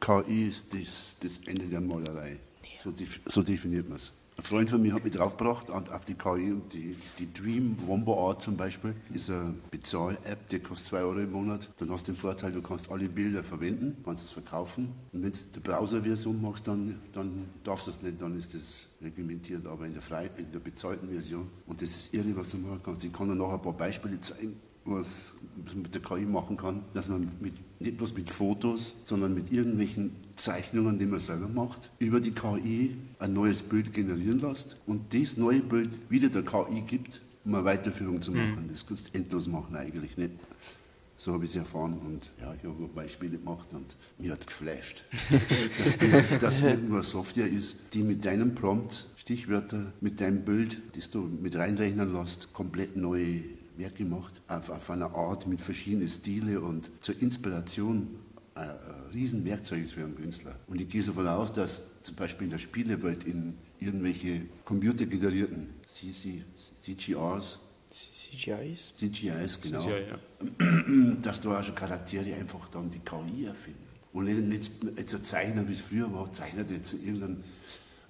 KI 0.00 0.48
ist 0.48 0.74
das, 0.74 1.16
das 1.20 1.40
Ende 1.46 1.66
der 1.66 1.80
Malerei. 1.80 2.38
So, 2.82 2.92
so 3.26 3.42
definiert 3.42 3.88
man 3.88 3.96
es. 3.96 4.12
Ein 4.36 4.42
Freund 4.42 4.68
von 4.68 4.82
mir 4.82 4.92
hat 4.92 5.04
mich 5.04 5.12
draufgebracht 5.12 5.70
auf 5.70 5.92
auf 5.92 6.04
die 6.04 6.14
KI 6.14 6.52
und 6.52 6.72
die, 6.72 6.96
die 7.20 7.32
Dream 7.32 7.78
Wombo 7.86 8.28
Art 8.28 8.42
zum 8.42 8.56
Beispiel 8.56 8.92
ist 9.10 9.30
eine 9.30 9.54
Bezahl-App, 9.70 10.48
die 10.48 10.58
kostet 10.58 10.88
2 10.88 10.98
Euro 10.98 11.18
im 11.20 11.30
Monat. 11.30 11.70
Dann 11.76 11.90
hast 11.92 12.08
du 12.08 12.12
den 12.12 12.18
Vorteil, 12.18 12.50
du 12.50 12.60
kannst 12.60 12.90
alle 12.90 13.08
Bilder 13.08 13.44
verwenden, 13.44 13.96
kannst 14.04 14.24
es 14.24 14.32
verkaufen. 14.32 14.92
Und 15.12 15.22
wenn 15.22 15.30
du 15.30 15.38
die 15.54 15.60
Browser-Version 15.60 16.42
machst, 16.42 16.66
dann, 16.66 16.98
dann 17.12 17.48
darfst 17.62 17.86
du 17.86 17.92
es 17.92 18.02
nicht, 18.02 18.20
dann 18.20 18.36
ist 18.36 18.54
das 18.54 18.88
reglementiert. 19.00 19.68
Aber 19.68 19.86
in 19.86 19.92
der, 19.92 20.02
frei, 20.02 20.28
in 20.36 20.50
der 20.50 20.58
bezahlten 20.58 21.08
Version, 21.08 21.48
und 21.68 21.80
das 21.80 21.90
ist 21.90 22.14
irre, 22.14 22.36
was 22.36 22.48
du 22.48 22.58
machen 22.58 22.80
kannst. 22.84 23.04
Ich 23.04 23.12
kann 23.12 23.28
dir 23.28 23.36
noch 23.36 23.52
ein 23.52 23.62
paar 23.62 23.72
Beispiele 23.72 24.18
zeigen 24.18 24.60
was 24.84 25.34
man 25.66 25.82
mit 25.82 25.94
der 25.94 26.02
KI 26.02 26.24
machen 26.24 26.56
kann, 26.56 26.82
dass 26.94 27.08
man 27.08 27.30
mit, 27.40 27.54
nicht 27.80 27.96
bloß 27.96 28.14
mit 28.14 28.30
Fotos, 28.30 28.94
sondern 29.04 29.34
mit 29.34 29.52
irgendwelchen 29.52 30.12
Zeichnungen, 30.36 30.98
die 30.98 31.06
man 31.06 31.18
selber 31.18 31.48
macht, 31.48 31.90
über 31.98 32.20
die 32.20 32.32
KI 32.32 32.96
ein 33.18 33.32
neues 33.32 33.62
Bild 33.62 33.92
generieren 33.92 34.40
lässt 34.40 34.76
und 34.86 35.12
dieses 35.12 35.36
neue 35.36 35.60
Bild 35.60 35.90
wieder 36.10 36.28
der 36.28 36.42
KI 36.42 36.82
gibt, 36.86 37.20
um 37.44 37.54
eine 37.54 37.64
Weiterführung 37.64 38.20
zu 38.20 38.32
machen. 38.32 38.66
Das 38.68 38.86
kannst 38.86 39.14
du 39.14 39.18
endlos 39.18 39.46
machen 39.46 39.76
eigentlich 39.76 40.16
nicht. 40.16 40.32
So 41.16 41.32
habe 41.32 41.44
ich 41.44 41.50
es 41.50 41.56
erfahren 41.56 41.96
und 41.98 42.28
ja, 42.40 42.52
ich 42.54 42.64
habe 42.64 42.88
Beispiele 42.88 43.38
gemacht 43.38 43.72
und 43.72 43.96
mir 44.18 44.32
hat 44.32 44.40
es 44.40 44.46
geflasht. 44.48 45.04
dass, 45.78 46.40
dass 46.40 46.60
irgendwo 46.60 46.94
eine 46.94 47.02
Software 47.04 47.46
ist, 47.46 47.76
die 47.92 48.02
mit 48.02 48.24
deinem 48.24 48.56
Prompt 48.56 49.06
Stichwörter, 49.16 49.92
mit 50.00 50.20
deinem 50.20 50.44
Bild, 50.44 50.82
das 50.96 51.10
du 51.10 51.20
mit 51.20 51.54
reinrechnen 51.54 52.12
lässt, 52.12 52.52
komplett 52.52 52.96
neue 52.96 53.42
Werke 53.76 54.04
macht, 54.04 54.40
auf, 54.48 54.70
auf 54.70 54.90
einer 54.90 55.14
Art 55.14 55.46
mit 55.46 55.60
verschiedenen 55.60 56.08
Stile 56.08 56.60
und 56.60 56.90
zur 57.00 57.20
Inspiration 57.20 58.08
ein, 58.54 58.68
ein 58.68 58.76
Riesenwerkzeug 59.12 59.84
ist 59.84 59.92
für 59.92 60.04
einen 60.04 60.16
Künstler. 60.16 60.54
Und 60.66 60.80
ich 60.80 60.88
gehe 60.88 61.02
davon 61.02 61.26
aus, 61.26 61.52
dass 61.52 61.82
zum 62.00 62.16
Beispiel 62.16 62.46
in 62.46 62.50
der 62.50 62.58
Spielewelt 62.58 63.24
in 63.24 63.54
irgendwelche 63.80 64.42
computergenerierten 64.64 65.68
CC, 65.86 66.44
CGRs, 66.82 67.58
CGIs? 67.90 68.94
CGIs, 68.96 69.60
genau, 69.60 69.88
Ja, 69.88 69.98
ja. 69.98 70.18
dass 71.22 71.40
da 71.40 71.58
auch 71.58 71.62
schon 71.62 71.74
Charaktere 71.74 72.34
einfach 72.34 72.68
dann 72.68 72.90
die 72.90 72.98
KI 73.00 73.46
erfinden. 73.46 73.80
Und 74.12 74.26
nicht, 74.26 74.82
nicht 74.84 74.98
jetzt 74.98 75.14
ein 75.14 75.24
Zeichner, 75.24 75.68
wie 75.68 75.72
es 75.72 75.80
früher 75.80 76.12
war, 76.12 76.30
zeichnet 76.30 76.70
jetzt 76.70 76.92
irgendeinen 76.94 77.42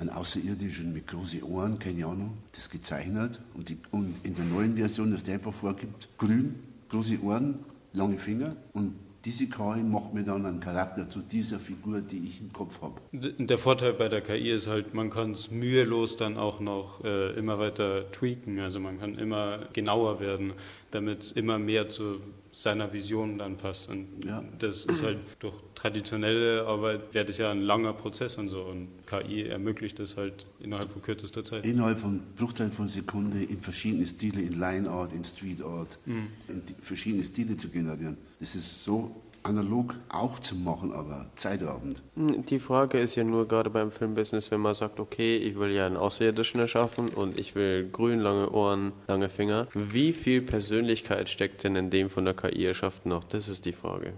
einen 0.09 0.17
Außerirdischen 0.17 0.93
mit 0.93 1.07
großen 1.07 1.43
Ohren, 1.43 1.79
keine 1.79 2.07
Ahnung, 2.07 2.39
das 2.53 2.69
gezeichnet. 2.69 3.41
Und, 3.55 3.69
die, 3.69 3.79
und 3.91 4.15
in 4.23 4.35
der 4.35 4.45
neuen 4.45 4.77
Version, 4.77 5.11
dass 5.11 5.23
der 5.23 5.35
einfach 5.35 5.53
vorgibt, 5.53 6.09
grün, 6.19 6.57
große 6.91 7.23
Ohren, 7.23 7.61
lange 7.93 8.19
Finger. 8.19 8.55
Und 8.73 8.95
diese 9.25 9.47
KI 9.49 9.83
macht 9.83 10.13
mir 10.13 10.23
dann 10.23 10.45
einen 10.45 10.61
Charakter 10.61 11.09
zu 11.09 11.21
dieser 11.21 11.59
Figur, 11.59 12.03
die 12.03 12.19
ich 12.19 12.41
im 12.43 12.53
Kopf 12.53 12.83
habe. 12.83 13.01
Der 13.13 13.57
Vorteil 13.57 13.95
bei 13.95 14.09
der 14.11 14.21
KI 14.21 14.51
ist 14.51 14.67
halt, 14.67 14.93
man 14.93 15.09
kann 15.09 15.31
es 15.31 15.51
mühelos 15.51 16.19
dann 16.19 16.37
auch 16.37 16.61
noch 16.61 17.03
äh, 17.05 17.33
immer 17.33 17.59
weiter 17.59 18.11
tweaken. 18.13 18.59
Also 18.61 18.81
man 18.81 19.01
kann 19.01 19.17
immer 19.17 19.61
genauer 19.73 20.21
werden, 20.21 20.53
damit 20.91 21.23
es 21.23 21.33
immer 21.33 21.59
mehr 21.59 21.89
zu 21.89 22.21
seiner 22.55 22.93
Vision 22.93 23.39
dann 23.39 23.57
passt. 23.57 23.89
Und 23.91 24.25
Ja. 24.25 24.43
das 24.59 24.87
ist 24.87 25.03
halt 25.03 25.19
durch 25.41 25.55
traditionelle 25.75 26.65
Arbeit 26.67 27.13
wäre 27.13 27.25
das 27.25 27.39
ja 27.39 27.51
ein 27.51 27.61
langer 27.63 27.93
Prozess 27.93 28.37
und 28.39 28.49
so. 28.49 28.63
Und 28.63 28.89
KI 29.07 29.43
ermöglicht 29.43 29.99
das 29.99 30.17
halt 30.17 30.47
innerhalb 30.61 30.91
von 30.91 31.03
kürzester 31.03 31.43
Zeit. 31.45 31.67
Innerhalb 31.67 31.99
von 31.99 32.21
Bruchteilen 32.37 32.73
von 32.73 32.89
Sekunde 32.89 33.43
in 33.43 33.61
verschiedene 33.61 34.07
Stile, 34.07 34.41
in 34.41 34.59
Line 34.59 34.89
Art, 34.89 35.13
in 35.13 35.25
Street 35.25 35.63
Art, 35.63 35.99
Mhm. 36.07 36.27
in 36.49 36.63
verschiedene 36.81 37.25
Stile 37.25 37.57
zu 37.57 37.69
generieren. 37.69 38.17
Das 38.41 38.55
ist 38.55 38.85
so 38.85 39.15
analog 39.45 39.95
auch 40.09 40.39
zu 40.39 40.57
machen, 40.57 40.93
aber 40.93 41.27
zeitraubend. 41.37 42.03
Die 42.17 42.59
Frage 42.59 42.99
ist 42.99 43.15
ja 43.15 43.25
nur 43.25 43.47
gerade 43.47 43.71
beim 43.71 43.91
Filmbusiness, 43.91 44.51
wenn 44.51 44.61
man 44.61 44.75
sagt, 44.75 44.99
okay, 44.99 45.37
ich 45.37 45.59
will 45.59 45.71
ja 45.71 45.87
einen 45.87 45.97
Außerirdischen 45.97 46.61
erschaffen 46.61 47.09
und 47.09 47.39
ich 47.39 47.55
will 47.55 47.89
grün, 47.91 48.21
lange 48.21 48.51
Ohren, 48.51 48.93
lange 49.07 49.29
Finger. 49.29 49.69
Wie 49.75 50.13
viel 50.13 50.41
Persönlichkeit 50.43 51.29
steckt 51.29 51.63
denn 51.65 51.77
in 51.77 51.91
dem 51.91 52.11
von 52.11 52.25
der 52.25 52.35
KI 52.35 52.65
erschafften 52.65 53.11
noch? 53.11 53.25
Das 53.25 53.49
ist 53.49 53.65
die 53.67 53.73
Frage. 53.73 54.15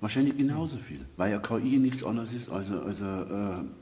Wahrscheinlich 0.00 0.36
genauso 0.36 0.78
viel, 0.78 1.00
weil 1.16 1.30
ja 1.32 1.38
KI 1.38 1.78
nichts 1.78 2.02
anderes 2.02 2.32
ist 2.34 2.48
als, 2.48 2.70
ein- 2.72 2.80
als 2.82 3.00
äh, 3.02 3.04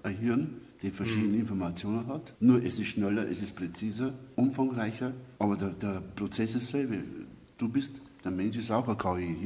ein 0.03 0.17
Hirn, 0.21 0.55
die 0.83 0.91
verschiedene 0.91 1.39
Informationen 1.39 2.07
hat. 2.09 2.35
Nur 2.41 2.63
es 2.65 2.79
ist 2.79 2.89
schneller, 2.89 3.29
es 3.29 3.43
ist 3.43 3.55
präziser, 3.57 4.13
umfangreicher, 4.37 5.13
aber 5.39 5.57
der, 5.57 5.71
der 5.71 6.03
Prozess 6.17 6.55
ist 6.55 6.73
dasselbe. 6.75 6.99
Du 7.59 7.69
bist, 7.69 8.01
der 8.25 8.31
Mensch 8.33 8.57
ist 8.59 8.71
auch 8.71 8.87
ein 8.89 8.99
KI. 8.99 9.37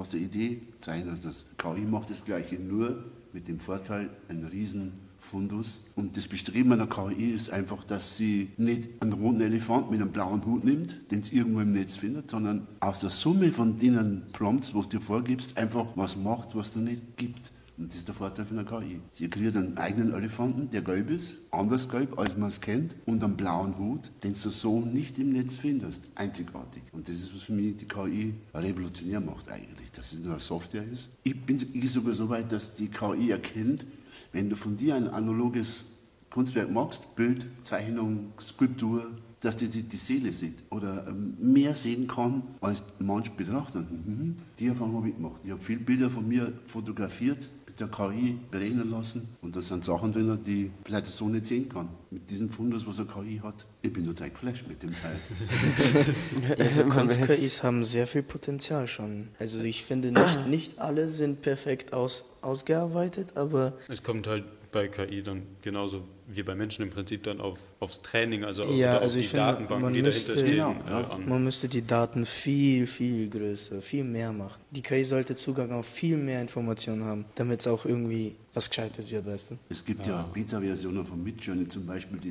Hast 0.00 0.14
eine 0.14 0.22
Idee, 0.24 0.62
zeichnest 0.78 1.26
das. 1.26 1.44
KI 1.58 1.82
macht 1.82 2.08
das 2.08 2.24
Gleiche, 2.24 2.54
nur 2.54 3.04
mit 3.34 3.48
dem 3.48 3.60
Vorteil, 3.60 4.08
ein 4.30 4.42
riesen 4.50 4.92
Fundus. 5.18 5.82
Und 5.94 6.16
das 6.16 6.26
Bestreben 6.26 6.72
einer 6.72 6.86
KI 6.86 7.26
ist 7.26 7.50
einfach, 7.50 7.84
dass 7.84 8.16
sie 8.16 8.50
nicht 8.56 8.88
einen 9.00 9.12
roten 9.12 9.42
Elefant 9.42 9.90
mit 9.90 10.00
einem 10.00 10.10
blauen 10.10 10.42
Hut 10.46 10.64
nimmt, 10.64 11.10
den 11.10 11.22
sie 11.22 11.36
irgendwo 11.36 11.60
im 11.60 11.74
Netz 11.74 11.96
findet, 11.96 12.30
sondern 12.30 12.66
aus 12.80 13.00
der 13.00 13.10
Summe 13.10 13.52
von 13.52 13.76
denen 13.76 14.22
Prompts, 14.32 14.74
was 14.74 14.88
du 14.88 15.00
vorgibst, 15.00 15.58
einfach 15.58 15.86
was 15.96 16.16
macht, 16.16 16.56
was 16.56 16.72
du 16.72 16.80
nicht 16.80 17.18
gibt. 17.18 17.52
Und 17.80 17.88
das 17.88 17.96
ist 17.96 18.08
der 18.08 18.14
Vorteil 18.14 18.44
von 18.44 18.58
der 18.58 18.66
KI. 18.66 19.00
Sie 19.10 19.30
kreiert 19.30 19.56
einen 19.56 19.78
eigenen 19.78 20.12
Elefanten, 20.12 20.68
der 20.68 20.82
gelb 20.82 21.08
ist, 21.08 21.38
anders 21.50 21.88
gelb, 21.88 22.18
als 22.18 22.36
man 22.36 22.50
es 22.50 22.60
kennt, 22.60 22.94
und 23.06 23.24
einen 23.24 23.38
blauen 23.38 23.78
Hut, 23.78 24.10
den 24.22 24.34
du 24.34 24.50
so 24.50 24.80
nicht 24.80 25.18
im 25.18 25.32
Netz 25.32 25.56
findest. 25.56 26.10
Einzigartig. 26.14 26.82
Und 26.92 27.08
das 27.08 27.16
ist, 27.16 27.34
was 27.34 27.42
für 27.44 27.54
mich 27.54 27.78
die 27.78 27.88
KI 27.88 28.34
revolutionär 28.54 29.20
macht 29.20 29.48
eigentlich, 29.48 29.90
dass 29.92 30.12
es 30.12 30.20
nur 30.20 30.38
Software 30.40 30.84
ist. 30.92 31.08
Ich 31.22 31.40
bin 31.40 31.58
sogar 31.88 32.12
so 32.12 32.28
weit, 32.28 32.52
dass 32.52 32.74
die 32.74 32.88
KI 32.88 33.30
erkennt, 33.30 33.86
wenn 34.32 34.50
du 34.50 34.56
von 34.56 34.76
dir 34.76 34.94
ein 34.94 35.08
analoges 35.08 35.86
Kunstwerk 36.28 36.70
magst, 36.70 37.16
Bild, 37.16 37.48
Zeichnung, 37.62 38.32
Skulptur, 38.38 39.10
dass 39.40 39.56
die 39.56 39.68
die, 39.68 39.82
die 39.82 39.96
Seele 39.96 40.32
sieht 40.32 40.64
oder 40.70 41.08
ähm, 41.08 41.34
mehr 41.40 41.74
sehen 41.74 42.06
kann 42.06 42.42
als 42.60 42.84
manch 42.98 43.30
Betrachter. 43.32 43.80
Mhm. 43.80 44.36
Die 44.58 44.66
Erfahrung 44.66 44.96
habe 44.96 45.08
ich 45.08 45.16
gemacht. 45.16 45.40
Ich 45.44 45.50
habe 45.50 45.62
viele 45.62 45.80
Bilder 45.80 46.10
von 46.10 46.28
mir 46.28 46.52
fotografiert, 46.66 47.50
der 47.80 47.88
KI 47.88 48.38
berechnen 48.50 48.90
lassen 48.90 49.28
und 49.42 49.56
da 49.56 49.60
sind 49.60 49.84
Sachen 49.84 50.12
drin, 50.12 50.38
die 50.44 50.70
vielleicht 50.84 51.06
so 51.06 51.28
nicht 51.28 51.46
sehen 51.46 51.68
kann. 51.68 51.88
Mit 52.10 52.28
diesem 52.30 52.50
Fundus, 52.50 52.86
was 52.86 52.98
eine 52.98 53.08
KI 53.08 53.40
hat. 53.42 53.66
Ich 53.82 53.92
bin 53.92 54.04
total 54.06 54.30
geflasht 54.30 54.66
mit 54.68 54.82
dem 54.82 54.92
Teil. 54.94 55.16
Also 56.58 56.84
Kunst-KIs 56.84 57.62
haben 57.62 57.84
sehr 57.84 58.06
viel 58.06 58.22
Potenzial 58.22 58.86
schon. 58.86 59.28
Also 59.38 59.60
ich 59.60 59.84
finde 59.84 60.12
nicht, 60.12 60.46
nicht 60.46 60.78
alle 60.78 61.08
sind 61.08 61.42
perfekt 61.42 61.92
aus, 61.92 62.24
ausgearbeitet, 62.42 63.36
aber 63.36 63.74
Es 63.88 64.02
kommt 64.02 64.26
halt 64.26 64.44
bei 64.72 64.88
KI 64.88 65.22
dann 65.22 65.42
genauso 65.62 66.02
wie 66.28 66.42
bei 66.42 66.54
Menschen 66.54 66.82
im 66.82 66.90
Prinzip 66.90 67.24
dann 67.24 67.40
auf, 67.40 67.58
aufs 67.80 68.00
Training, 68.02 68.44
also, 68.44 68.62
Ja, 68.64 68.92
oder 68.92 69.00
also 69.02 69.16
auf 69.16 69.22
die 69.22 69.28
finde, 69.28 69.44
Datenbanken, 69.46 69.82
man 69.82 69.94
die 69.94 70.02
müsste- 70.02 70.34
dahinter 70.34 70.46
stehen, 70.48 70.56
Genau, 70.58 70.76
ja. 70.88 71.00
äh, 71.00 71.12
an. 71.12 71.28
man 71.28 71.44
müsste 71.44 71.68
die 71.68 71.82
Daten 71.82 72.24
viel, 72.26 72.86
viel 72.86 73.28
größer, 73.28 73.82
viel 73.82 74.04
mehr 74.04 74.32
machen. 74.32 74.60
Die 74.70 74.82
KI 74.82 75.02
sollte 75.04 75.34
Zugang 75.34 75.72
auf 75.72 75.86
viel 75.86 76.16
mehr 76.16 76.40
Informationen 76.40 77.04
haben, 77.04 77.24
damit 77.34 77.60
es 77.60 77.66
auch 77.66 77.84
irgendwie 77.84 78.36
was 78.54 78.68
Gescheites 78.68 79.10
wird, 79.10 79.26
weißt 79.26 79.52
du? 79.52 79.58
Es 79.68 79.84
gibt 79.84 80.06
ja, 80.06 80.22
Beta-Versionen 80.32 81.04
von 81.04 81.22
Midjourney 81.22 81.66
zum 81.68 81.84
Beispiel, 81.86 82.18
die 82.18 82.30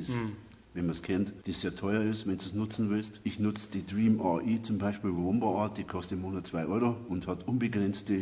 wenn 0.74 0.84
man 0.84 0.92
es 0.92 1.02
kennt, 1.02 1.34
die 1.46 1.52
sehr 1.52 1.74
teuer 1.74 2.02
ist, 2.02 2.26
wenn 2.26 2.36
du 2.36 2.44
es 2.44 2.54
nutzen 2.54 2.90
willst. 2.90 3.20
Ich 3.24 3.40
nutze 3.40 3.70
die 3.72 3.84
Dream 3.84 4.20
AI 4.20 4.58
zum 4.58 4.78
Beispiel, 4.78 5.10
Womba 5.12 5.46
Art, 5.46 5.78
die 5.78 5.84
kostet 5.84 6.18
im 6.18 6.22
Monat 6.22 6.46
2 6.46 6.66
Euro 6.66 6.96
und 7.08 7.26
hat 7.26 7.46
unbegrenzte 7.48 8.18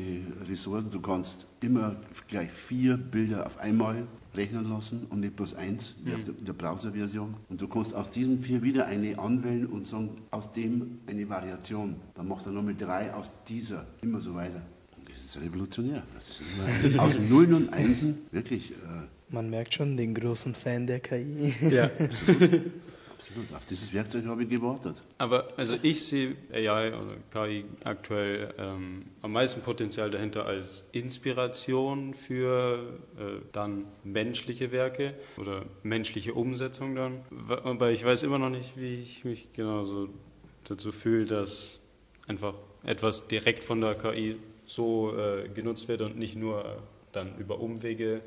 Ressourcen. 0.49 0.91
Du 0.91 1.01
kannst 1.01 1.47
immer 1.61 1.97
gleich 2.27 2.51
vier 2.51 2.97
Bilder 2.97 3.47
auf 3.47 3.59
einmal 3.59 4.07
rechnen 4.35 4.69
lassen 4.69 5.07
und 5.11 5.21
nicht 5.21 5.37
bloß 5.37 5.55
eins, 5.55 5.97
wie 6.05 6.15
auf 6.15 6.23
der, 6.23 6.35
der 6.35 6.53
Browser-Version. 6.53 7.35
Und 7.49 7.61
du 7.61 7.69
kannst 7.69 7.95
aus 7.95 8.11
diesen 8.11 8.41
vier 8.41 8.63
wieder 8.63 8.87
eine 8.87 9.19
anwählen 9.19 9.67
und 9.67 9.85
sagen, 9.85 10.11
aus 10.31 10.53
dem 10.53 11.01
eine 11.07 11.29
Variation. 11.29 11.97
Dann 12.15 12.29
macht 12.29 12.47
er 12.47 12.53
nochmal 12.53 12.75
drei 12.75 13.13
aus 13.13 13.31
dieser, 13.47 13.87
immer 14.01 14.21
so 14.21 14.35
weiter. 14.35 14.63
Und 14.97 15.11
das 15.11 15.25
ist 15.25 15.41
revolutionär. 15.41 16.03
Das 16.15 16.31
ist 16.31 16.43
immer 16.43 17.03
aus 17.03 17.19
Nullen 17.19 17.55
und 17.55 17.73
Einsen 17.73 18.19
wirklich... 18.31 18.73
Äh, 18.73 18.75
Man 19.31 19.51
merkt 19.51 19.75
schon 19.75 19.97
den 19.97 20.15
großen 20.15 20.55
Fan 20.55 20.87
der 20.87 21.01
KI. 21.01 21.55
Ja. 21.71 21.91
Absolut, 23.19 23.53
auf 23.53 23.65
dieses 23.65 23.93
Werkzeug 23.93 24.27
habe 24.27 24.45
ich 24.45 24.49
gewartet. 24.49 25.03
Aber 25.19 25.49
also 25.57 25.75
ich 25.83 26.07
sehe 26.07 26.37
AI 26.53 26.93
oder 26.95 27.17
KI 27.33 27.65
aktuell 27.83 28.55
ähm, 28.59 29.07
am 29.23 29.33
meisten 29.33 29.61
Potenzial 29.61 30.09
dahinter 30.09 30.47
als 30.47 30.89
Inspiration 30.93 32.15
für 32.15 33.01
äh, 33.19 33.43
dann 33.51 33.87
menschliche 34.05 34.71
Werke 34.71 35.15
oder 35.37 35.65
menschliche 35.83 36.33
Umsetzung 36.33 36.95
dann. 36.95 37.23
Aber 37.49 37.91
ich 37.91 38.05
weiß 38.05 38.23
immer 38.23 38.39
noch 38.39 38.51
nicht, 38.51 38.77
wie 38.77 38.95
ich 38.95 39.25
mich 39.25 39.53
genauso 39.53 40.11
dazu 40.63 40.93
fühle, 40.93 41.25
dass 41.25 41.81
einfach 42.29 42.55
etwas 42.85 43.27
direkt 43.27 43.65
von 43.65 43.81
der 43.81 43.97
KI 43.97 44.37
so 44.65 45.13
äh, 45.19 45.49
genutzt 45.49 45.89
wird 45.89 46.03
und 46.03 46.17
nicht 46.17 46.37
nur 46.37 46.83
dann 47.11 47.37
über 47.39 47.59
Umwege. 47.59 48.21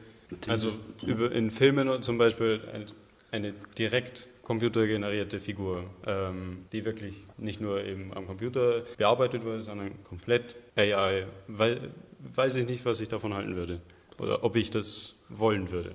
Also 0.48 0.70
über, 1.06 1.32
in 1.32 1.52
Filmen 1.52 2.02
zum 2.02 2.18
Beispiel 2.18 2.62
ein- 2.74 2.86
eine 3.32 3.54
direkt 3.78 4.28
computergenerierte 4.44 5.40
Figur, 5.40 5.86
ähm, 6.06 6.66
die 6.74 6.84
wirklich 6.86 7.16
nicht 7.38 7.62
nur 7.62 7.84
eben 7.84 8.14
am 8.14 8.28
Computer 8.28 8.84
bearbeitet 8.98 9.44
wurde, 9.46 9.64
sondern 9.64 9.92
komplett 10.04 10.56
AI. 10.76 11.26
Weil, 11.48 11.92
weiß 12.36 12.56
ich 12.58 12.68
nicht, 12.68 12.84
was 12.86 13.00
ich 13.02 13.08
davon 13.08 13.34
halten 13.34 13.56
würde 13.56 13.82
oder 14.18 14.44
ob 14.44 14.56
ich 14.56 14.70
das 14.72 15.18
wollen 15.30 15.72
würde. 15.72 15.94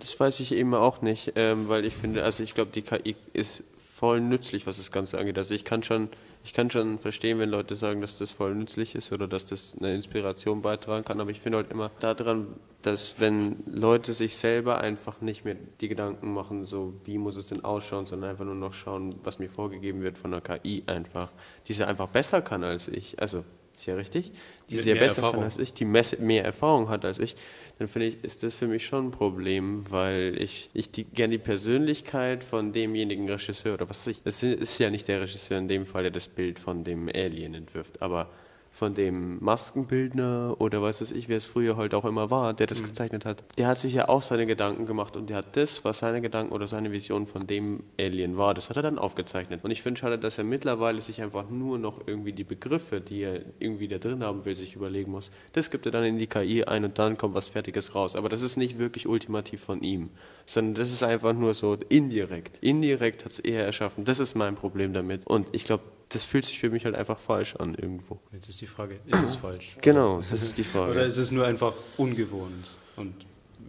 Das 0.00 0.18
weiß 0.18 0.40
ich 0.40 0.52
eben 0.52 0.74
auch 0.74 1.00
nicht, 1.02 1.32
ähm, 1.36 1.68
weil 1.68 1.84
ich 1.84 1.94
finde, 1.94 2.24
also 2.24 2.42
ich 2.42 2.54
glaube, 2.54 2.72
die 2.74 2.82
KI 2.82 3.14
ist 3.32 3.62
voll 3.76 4.20
nützlich, 4.20 4.66
was 4.66 4.78
das 4.78 4.90
Ganze 4.90 5.18
angeht. 5.18 5.38
Also 5.38 5.54
ich 5.54 5.64
kann 5.64 5.84
schon, 5.84 6.08
ich 6.44 6.52
kann 6.52 6.70
schon 6.70 6.98
verstehen, 6.98 7.38
wenn 7.38 7.48
Leute 7.48 7.76
sagen, 7.76 8.00
dass 8.00 8.18
das 8.18 8.30
voll 8.30 8.54
nützlich 8.54 8.94
ist 8.94 9.12
oder 9.12 9.28
dass 9.28 9.44
das 9.44 9.76
eine 9.78 9.94
Inspiration 9.94 10.62
beitragen 10.62 11.04
kann, 11.04 11.20
aber 11.20 11.30
ich 11.30 11.40
finde 11.40 11.58
halt 11.58 11.70
immer 11.70 11.90
daran, 12.00 12.48
dass 12.82 13.20
wenn 13.20 13.62
Leute 13.66 14.12
sich 14.12 14.36
selber 14.36 14.78
einfach 14.78 15.20
nicht 15.20 15.44
mehr 15.44 15.56
die 15.80 15.88
Gedanken 15.88 16.34
machen, 16.34 16.64
so 16.64 16.94
wie 17.04 17.18
muss 17.18 17.36
es 17.36 17.46
denn 17.46 17.64
ausschauen, 17.64 18.06
sondern 18.06 18.30
einfach 18.30 18.44
nur 18.44 18.56
noch 18.56 18.74
schauen, 18.74 19.14
was 19.22 19.38
mir 19.38 19.48
vorgegeben 19.48 20.02
wird 20.02 20.18
von 20.18 20.32
der 20.32 20.40
KI 20.40 20.82
einfach, 20.86 21.28
die 21.68 21.72
sie 21.72 21.86
einfach 21.86 22.08
besser 22.08 22.42
kann 22.42 22.64
als 22.64 22.88
ich. 22.88 23.20
Also 23.20 23.44
ist 23.74 23.86
ja 23.86 23.94
richtig, 23.94 24.32
die 24.70 24.76
sehr 24.76 24.94
mehr 24.94 25.04
besser 25.04 25.22
kann 25.22 25.30
Erfahrung. 25.30 25.44
als 25.44 25.58
ich, 25.58 25.74
die 25.74 25.84
mehr 25.84 26.44
Erfahrung 26.44 26.88
hat 26.88 27.04
als 27.04 27.18
ich, 27.18 27.36
dann 27.78 27.88
finde 27.88 28.08
ich, 28.08 28.24
ist 28.24 28.42
das 28.42 28.54
für 28.54 28.66
mich 28.66 28.86
schon 28.86 29.08
ein 29.08 29.10
Problem, 29.10 29.90
weil 29.90 30.36
ich, 30.38 30.70
ich 30.74 30.90
die, 30.90 31.04
gerne 31.04 31.32
die 31.32 31.42
Persönlichkeit 31.42 32.44
von 32.44 32.72
demjenigen 32.72 33.28
Regisseur 33.28 33.74
oder 33.74 33.88
was 33.88 34.06
weiß 34.06 34.16
ich, 34.16 34.20
es 34.24 34.42
ist 34.42 34.78
ja 34.78 34.90
nicht 34.90 35.08
der 35.08 35.20
Regisseur 35.20 35.58
in 35.58 35.68
dem 35.68 35.86
Fall, 35.86 36.02
der 36.02 36.12
das 36.12 36.28
Bild 36.28 36.58
von 36.58 36.84
dem 36.84 37.08
Alien 37.08 37.54
entwirft, 37.54 38.02
aber 38.02 38.30
von 38.72 38.94
dem 38.94 39.42
Maskenbildner 39.44 40.56
oder 40.58 40.82
weiß 40.82 41.02
was 41.02 41.12
ich, 41.12 41.28
wer 41.28 41.36
es 41.36 41.44
früher 41.44 41.76
halt 41.76 41.94
auch 41.94 42.06
immer 42.06 42.30
war, 42.30 42.54
der 42.54 42.66
das 42.66 42.82
gezeichnet 42.82 43.26
hat, 43.26 43.44
der 43.58 43.66
hat 43.66 43.78
sich 43.78 43.92
ja 43.92 44.08
auch 44.08 44.22
seine 44.22 44.46
Gedanken 44.46 44.86
gemacht 44.86 45.16
und 45.16 45.28
der 45.28 45.36
hat 45.36 45.56
das, 45.56 45.84
was 45.84 45.98
seine 45.98 46.22
Gedanken 46.22 46.52
oder 46.52 46.66
seine 46.66 46.90
Vision 46.90 47.26
von 47.26 47.46
dem 47.46 47.82
Alien 47.98 48.38
war, 48.38 48.54
das 48.54 48.70
hat 48.70 48.76
er 48.76 48.82
dann 48.82 48.98
aufgezeichnet. 48.98 49.62
Und 49.62 49.70
ich 49.70 49.82
finde 49.82 50.00
schade, 50.00 50.18
dass 50.18 50.38
er 50.38 50.44
mittlerweile 50.44 51.00
sich 51.02 51.20
einfach 51.22 51.50
nur 51.50 51.78
noch 51.78 52.06
irgendwie 52.06 52.32
die 52.32 52.44
Begriffe, 52.44 53.00
die 53.00 53.20
er 53.22 53.42
irgendwie 53.58 53.88
da 53.88 53.98
drin 53.98 54.24
haben 54.24 54.44
will, 54.46 54.56
sich 54.56 54.74
überlegen 54.74 55.10
muss. 55.10 55.30
Das 55.52 55.70
gibt 55.70 55.84
er 55.84 55.92
dann 55.92 56.04
in 56.04 56.18
die 56.18 56.26
KI 56.26 56.64
ein 56.64 56.84
und 56.84 56.98
dann 56.98 57.18
kommt 57.18 57.34
was 57.34 57.50
Fertiges 57.50 57.94
raus. 57.94 58.16
Aber 58.16 58.30
das 58.30 58.40
ist 58.40 58.56
nicht 58.56 58.78
wirklich 58.78 59.06
ultimativ 59.06 59.62
von 59.62 59.82
ihm, 59.82 60.08
sondern 60.46 60.74
das 60.74 60.92
ist 60.92 61.02
einfach 61.02 61.32
nur 61.32 61.54
so 61.54 61.74
indirekt. 61.88 62.58
Indirekt 62.60 63.24
hat 63.24 63.32
es 63.32 63.40
er 63.40 63.64
erschaffen. 63.64 64.04
Das 64.04 64.18
ist 64.18 64.34
mein 64.34 64.54
Problem 64.54 64.92
damit. 64.92 65.26
Und 65.26 65.46
ich 65.52 65.64
glaube, 65.64 65.82
das 66.08 66.24
fühlt 66.24 66.44
sich 66.44 66.58
für 66.58 66.68
mich 66.70 66.84
halt 66.84 66.94
einfach 66.94 67.18
falsch 67.18 67.56
an 67.56 67.74
irgendwo. 67.74 68.18
Jetzt 68.32 68.48
ist 68.48 68.60
die 68.60 68.66
Frage, 68.66 68.96
ist 69.06 69.22
es 69.22 69.34
falsch? 69.36 69.76
Genau, 69.80 70.22
das 70.28 70.42
ist 70.42 70.58
die 70.58 70.64
Frage. 70.64 70.90
Oder 70.92 71.06
ist 71.06 71.16
es 71.16 71.30
nur 71.30 71.46
einfach 71.46 71.72
ungewohnt 71.96 72.66
und 72.96 73.14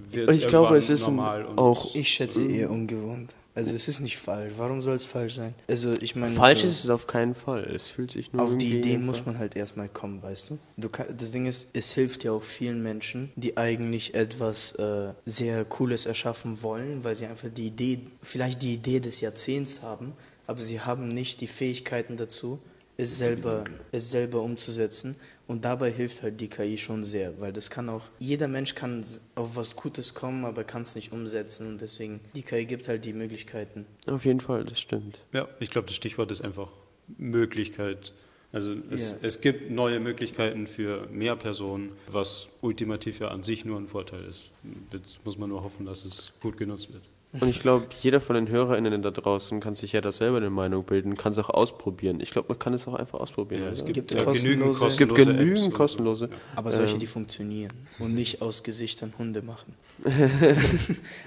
wird 0.10 0.36
Ich 0.36 0.48
glaube, 0.48 0.76
es 0.78 0.90
ist 0.90 1.08
ein- 1.08 1.16
normal 1.16 1.46
und 1.46 1.58
auch 1.58 1.96
Ich 1.96 2.10
schätze 2.10 2.46
eher 2.46 2.70
ungewohnt. 2.70 3.34
Also 3.56 3.76
es 3.76 3.88
ist 3.88 4.00
nicht 4.00 4.18
falsch. 4.18 4.54
Warum 4.58 4.82
soll 4.82 4.96
es 4.96 5.06
falsch 5.06 5.36
sein? 5.36 5.54
Also 5.68 5.94
ich 6.02 6.16
meine, 6.16 6.34
Falsch 6.34 6.62
so- 6.62 6.68
ist 6.68 6.84
es 6.86 6.90
auf 6.90 7.06
keinen 7.06 7.36
Fall. 7.36 7.64
Es 7.66 7.88
fühlt 7.88 8.12
sich 8.12 8.34
nur 8.34 8.42
Auf 8.42 8.58
die 8.58 8.80
Ideen 8.80 9.06
muss 9.06 9.26
man 9.26 9.38
halt 9.38 9.56
erstmal 9.56 9.90
kommen, 9.90 10.24
weißt 10.24 10.50
du? 10.50 10.58
du 10.78 10.90
kann, 10.90 11.06
das 11.16 11.32
Ding 11.32 11.46
ist, 11.46 11.70
es 11.74 11.94
hilft 11.94 12.24
ja 12.24 12.32
auch 12.32 12.42
vielen 12.42 12.82
Menschen, 12.82 13.32
die 13.36 13.56
eigentlich 13.58 14.16
etwas 14.16 14.72
äh, 14.74 15.14
sehr 15.26 15.66
Cooles 15.66 16.08
erschaffen 16.08 16.64
wollen, 16.64 17.04
weil 17.04 17.14
sie 17.16 17.28
einfach 17.28 17.50
die 17.56 17.68
Idee, 17.68 18.00
vielleicht 18.24 18.64
die 18.64 18.74
Idee 18.74 19.00
des 19.00 19.22
Jahrzehnts 19.22 19.82
haben, 19.84 20.14
aber 20.48 20.60
sie 20.60 20.80
haben 20.82 21.10
nicht 21.10 21.40
die 21.42 21.48
Fähigkeiten 21.48 22.18
dazu, 22.18 22.60
es 22.98 23.18
selber, 23.18 23.64
es 23.92 24.12
selber 24.12 24.42
umzusetzen. 24.42 25.16
Und 25.46 25.66
dabei 25.66 25.92
hilft 25.92 26.24
halt 26.24 26.40
die 26.40 26.48
KI 26.48 26.78
schon 26.78 27.04
sehr, 27.04 27.40
weil 27.42 27.52
das 27.52 27.70
kann 27.70 27.90
auch, 27.90 28.04
jeder 28.18 28.48
Mensch 28.48 28.76
kann 28.76 29.02
s- 29.02 29.20
auf 29.36 29.56
was 29.58 29.76
Gutes 29.76 30.14
kommen, 30.14 30.46
aber 30.46 30.64
kann 30.64 30.84
es 30.84 30.96
nicht 30.96 31.12
umsetzen. 31.12 31.68
Und 31.68 31.82
deswegen, 31.82 32.22
die 32.34 32.44
KI 32.44 32.66
gibt 32.66 32.88
halt 32.88 33.04
die 33.04 33.12
Möglichkeiten. 33.14 33.86
Auf 34.08 34.24
jeden 34.24 34.40
Fall, 34.40 34.64
das 34.64 34.80
stimmt. 34.80 35.20
Ja, 35.34 35.48
ich 35.60 35.70
glaube, 35.70 35.88
das 35.88 35.96
Stichwort 35.96 36.32
ist 36.32 36.42
einfach 36.42 36.70
Möglichkeit. 37.18 38.14
Also 38.52 38.74
es, 38.92 39.12
Ja. 39.12 39.18
es 39.24 39.42
gibt 39.42 39.72
neue 39.72 40.00
Möglichkeiten 40.00 40.68
für 40.68 41.08
mehr 41.08 41.36
Personen, 41.36 41.92
was 42.08 42.48
ultimativ 42.62 43.20
ja 43.20 43.30
an 43.30 43.42
sich 43.44 43.66
nur 43.66 43.78
ein 43.80 43.88
Vorteil 43.88 44.24
ist. 44.26 44.52
Jetzt 44.92 45.26
muss 45.26 45.38
man 45.38 45.50
nur 45.50 45.64
hoffen, 45.64 45.86
dass 45.86 46.06
es 46.06 46.34
gut 46.40 46.56
genutzt 46.58 46.94
wird. 46.94 47.04
Und 47.40 47.48
ich 47.50 47.60
glaube, 47.60 47.88
jeder 48.02 48.22
von 48.22 48.36
den 48.36 48.48
HörerInnen 48.48 49.02
da 49.02 49.10
draußen 49.12 49.60
kann 49.60 49.74
sich 49.76 49.94
ja 49.94 50.02
da 50.02 50.12
selber 50.12 50.38
eine 50.38 50.50
Meinung 50.52 50.84
bilden, 50.84 51.16
kann 51.18 51.32
es 51.32 51.40
auch 51.40 51.50
ausprobieren. 51.50 52.20
Ich 52.20 52.30
glaube, 52.32 52.50
man 52.50 52.60
kann 52.60 52.74
es 52.76 52.88
auch 52.88 52.94
einfach 52.94 53.20
ausprobieren. 53.20 53.64
Ja, 53.64 53.70
es 53.70 53.84
gibt 53.84 54.14
ja 54.14 54.24
genügend 54.24 54.64
kostenlose- 54.66 54.86
Es 54.86 54.98
gibt 54.98 55.12
kostenlose 55.16 55.26
genügend 55.40 55.52
Apps 55.58 55.66
und 55.66 55.72
so. 55.72 55.78
kostenlose. 55.78 56.30
Aber 56.56 56.72
solche, 56.72 56.94
Ähm. 56.94 57.00
die 57.00 57.08
funktionieren 57.08 57.72
und 58.00 58.14
nicht 58.14 58.42
aus 58.42 58.62
Gesichtern 58.64 59.14
Hunde 59.18 59.42
machen. 59.42 59.74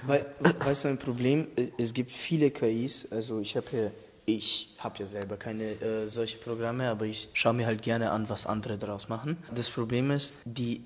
Weil, 0.07 0.25
weißt 0.59 0.85
du, 0.85 0.87
ein 0.89 0.97
Problem, 0.97 1.47
äh, 1.57 1.67
es 1.77 1.93
gibt 1.93 2.11
viele 2.11 2.51
KIs, 2.51 3.07
also 3.11 3.39
ich 3.39 3.55
habe 3.57 3.65
ja, 3.73 3.91
ich 4.25 4.75
habe 4.79 4.99
ja 4.99 5.05
selber 5.05 5.37
keine 5.37 5.63
äh, 5.63 6.07
solche 6.07 6.37
Programme, 6.37 6.89
aber 6.89 7.05
ich 7.05 7.29
schaue 7.33 7.53
mir 7.53 7.65
halt 7.65 7.81
gerne 7.81 8.11
an, 8.11 8.29
was 8.29 8.45
andere 8.45 8.77
draus 8.77 9.09
machen. 9.09 9.37
Das 9.55 9.69
Problem 9.71 10.11
ist, 10.11 10.33
die 10.45 10.81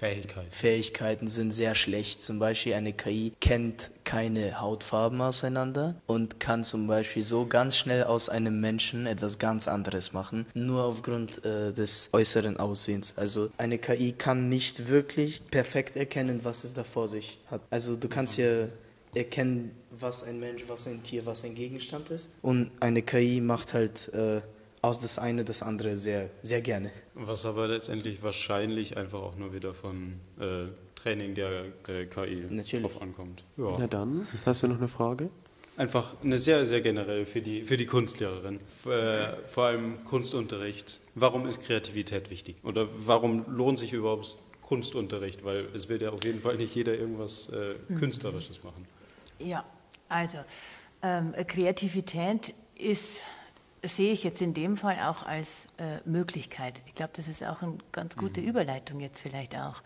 Erkennungsfähigkeiten 0.00 0.50
Fähigkeit. 0.50 1.30
sind 1.30 1.52
sehr 1.52 1.74
schlecht. 1.74 2.20
Zum 2.20 2.38
Beispiel 2.38 2.74
eine 2.74 2.92
KI 2.92 3.32
kennt 3.40 3.90
keine 4.04 4.60
Hautfarben 4.60 5.20
auseinander 5.20 5.96
und 6.06 6.38
kann 6.40 6.64
zum 6.64 6.86
Beispiel 6.86 7.22
so 7.22 7.46
ganz 7.46 7.76
schnell 7.76 8.04
aus 8.04 8.28
einem 8.28 8.60
Menschen 8.60 9.06
etwas 9.06 9.38
ganz 9.38 9.68
anderes 9.68 10.12
machen, 10.12 10.46
nur 10.54 10.84
aufgrund 10.84 11.44
äh, 11.44 11.72
des 11.72 12.10
äußeren 12.12 12.58
Aussehens. 12.58 13.14
Also 13.16 13.50
eine 13.58 13.78
KI 13.78 14.12
kann 14.12 14.48
nicht 14.48 14.88
wirklich 14.88 15.44
perfekt 15.50 15.96
erkennen, 15.96 16.40
was 16.42 16.64
es 16.64 16.74
da 16.74 16.84
vor 16.84 17.08
sich 17.08 17.38
hat. 17.50 17.62
Also 17.70 17.96
du 17.96 18.08
kannst 18.08 18.38
ja 18.38 18.66
erkennen, 19.14 19.70
was 19.90 20.24
ein 20.24 20.38
Mensch, 20.38 20.64
was 20.68 20.86
ein 20.86 21.02
Tier, 21.02 21.24
was 21.26 21.44
ein 21.44 21.54
Gegenstand 21.54 22.10
ist. 22.10 22.30
Und 22.42 22.70
eine 22.80 23.02
KI 23.02 23.40
macht 23.40 23.72
halt 23.72 24.12
äh, 24.12 24.42
aus 24.86 24.98
das 25.00 25.18
eine 25.18 25.44
das 25.44 25.62
andere 25.62 25.96
sehr, 25.96 26.30
sehr 26.42 26.60
gerne. 26.62 26.90
Was 27.14 27.44
aber 27.44 27.66
letztendlich 27.68 28.22
wahrscheinlich 28.22 28.96
einfach 28.96 29.20
auch 29.20 29.36
nur 29.36 29.52
wieder 29.52 29.74
von 29.74 30.14
äh, 30.38 30.66
Training 30.94 31.34
der 31.34 31.64
äh, 31.88 32.06
KI 32.06 32.44
Natürlich. 32.48 32.86
drauf 32.86 33.02
ankommt. 33.02 33.44
Ja. 33.56 33.76
Na 33.78 33.86
dann, 33.86 34.26
hast 34.44 34.62
du 34.62 34.68
noch 34.68 34.78
eine 34.78 34.88
Frage? 34.88 35.30
Einfach 35.76 36.14
eine 36.22 36.38
sehr, 36.38 36.64
sehr 36.64 36.80
generell 36.80 37.26
für 37.26 37.42
die, 37.42 37.64
für 37.64 37.76
die 37.76 37.84
Kunstlehrerin. 37.84 38.60
Äh, 38.86 39.32
vor 39.46 39.64
allem 39.64 40.04
Kunstunterricht. 40.04 41.00
Warum 41.14 41.46
ist 41.46 41.62
Kreativität 41.62 42.30
wichtig? 42.30 42.56
Oder 42.62 42.88
warum 42.96 43.44
lohnt 43.48 43.78
sich 43.78 43.92
überhaupt 43.92 44.38
Kunstunterricht? 44.62 45.44
Weil 45.44 45.66
es 45.74 45.88
wird 45.90 46.00
ja 46.00 46.10
auf 46.10 46.24
jeden 46.24 46.40
Fall 46.40 46.56
nicht 46.56 46.74
jeder 46.74 46.94
irgendwas 46.94 47.50
äh, 47.50 47.74
Künstlerisches 47.98 48.64
machen. 48.64 48.86
Ja, 49.38 49.64
also 50.08 50.38
ähm, 51.02 51.34
Kreativität 51.46 52.54
ist, 52.78 53.22
sehe 53.88 54.12
ich 54.12 54.24
jetzt 54.24 54.42
in 54.42 54.54
dem 54.54 54.76
Fall 54.76 54.98
auch 55.00 55.24
als 55.24 55.68
äh, 55.78 55.98
Möglichkeit. 56.08 56.82
Ich 56.86 56.94
glaube, 56.94 57.12
das 57.16 57.28
ist 57.28 57.44
auch 57.44 57.62
eine 57.62 57.78
ganz 57.92 58.16
gute 58.16 58.40
Überleitung 58.40 59.00
jetzt 59.00 59.20
vielleicht 59.20 59.56
auch. 59.56 59.82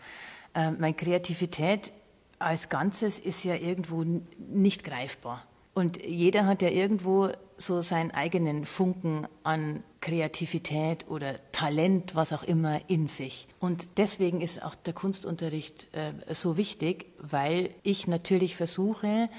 Ähm, 0.55 0.77
meine 0.79 0.93
Kreativität 0.93 1.93
als 2.39 2.69
Ganzes 2.69 3.19
ist 3.19 3.43
ja 3.43 3.55
irgendwo 3.55 4.03
nicht 4.03 4.83
greifbar. 4.83 5.45
Und 5.73 6.03
jeder 6.03 6.45
hat 6.45 6.61
ja 6.61 6.69
irgendwo 6.69 7.29
so 7.57 7.81
seinen 7.81 8.11
eigenen 8.11 8.65
Funken 8.65 9.27
an 9.43 9.83
Kreativität 10.01 11.07
oder 11.07 11.35
Talent, 11.51 12.15
was 12.15 12.33
auch 12.33 12.43
immer, 12.43 12.81
in 12.89 13.07
sich. 13.07 13.47
Und 13.59 13.87
deswegen 13.97 14.41
ist 14.41 14.63
auch 14.63 14.75
der 14.75 14.93
Kunstunterricht 14.93 15.87
äh, 15.93 16.33
so 16.33 16.57
wichtig, 16.57 17.05
weil 17.19 17.69
ich 17.83 18.07
natürlich 18.07 18.55
versuche, 18.55 19.29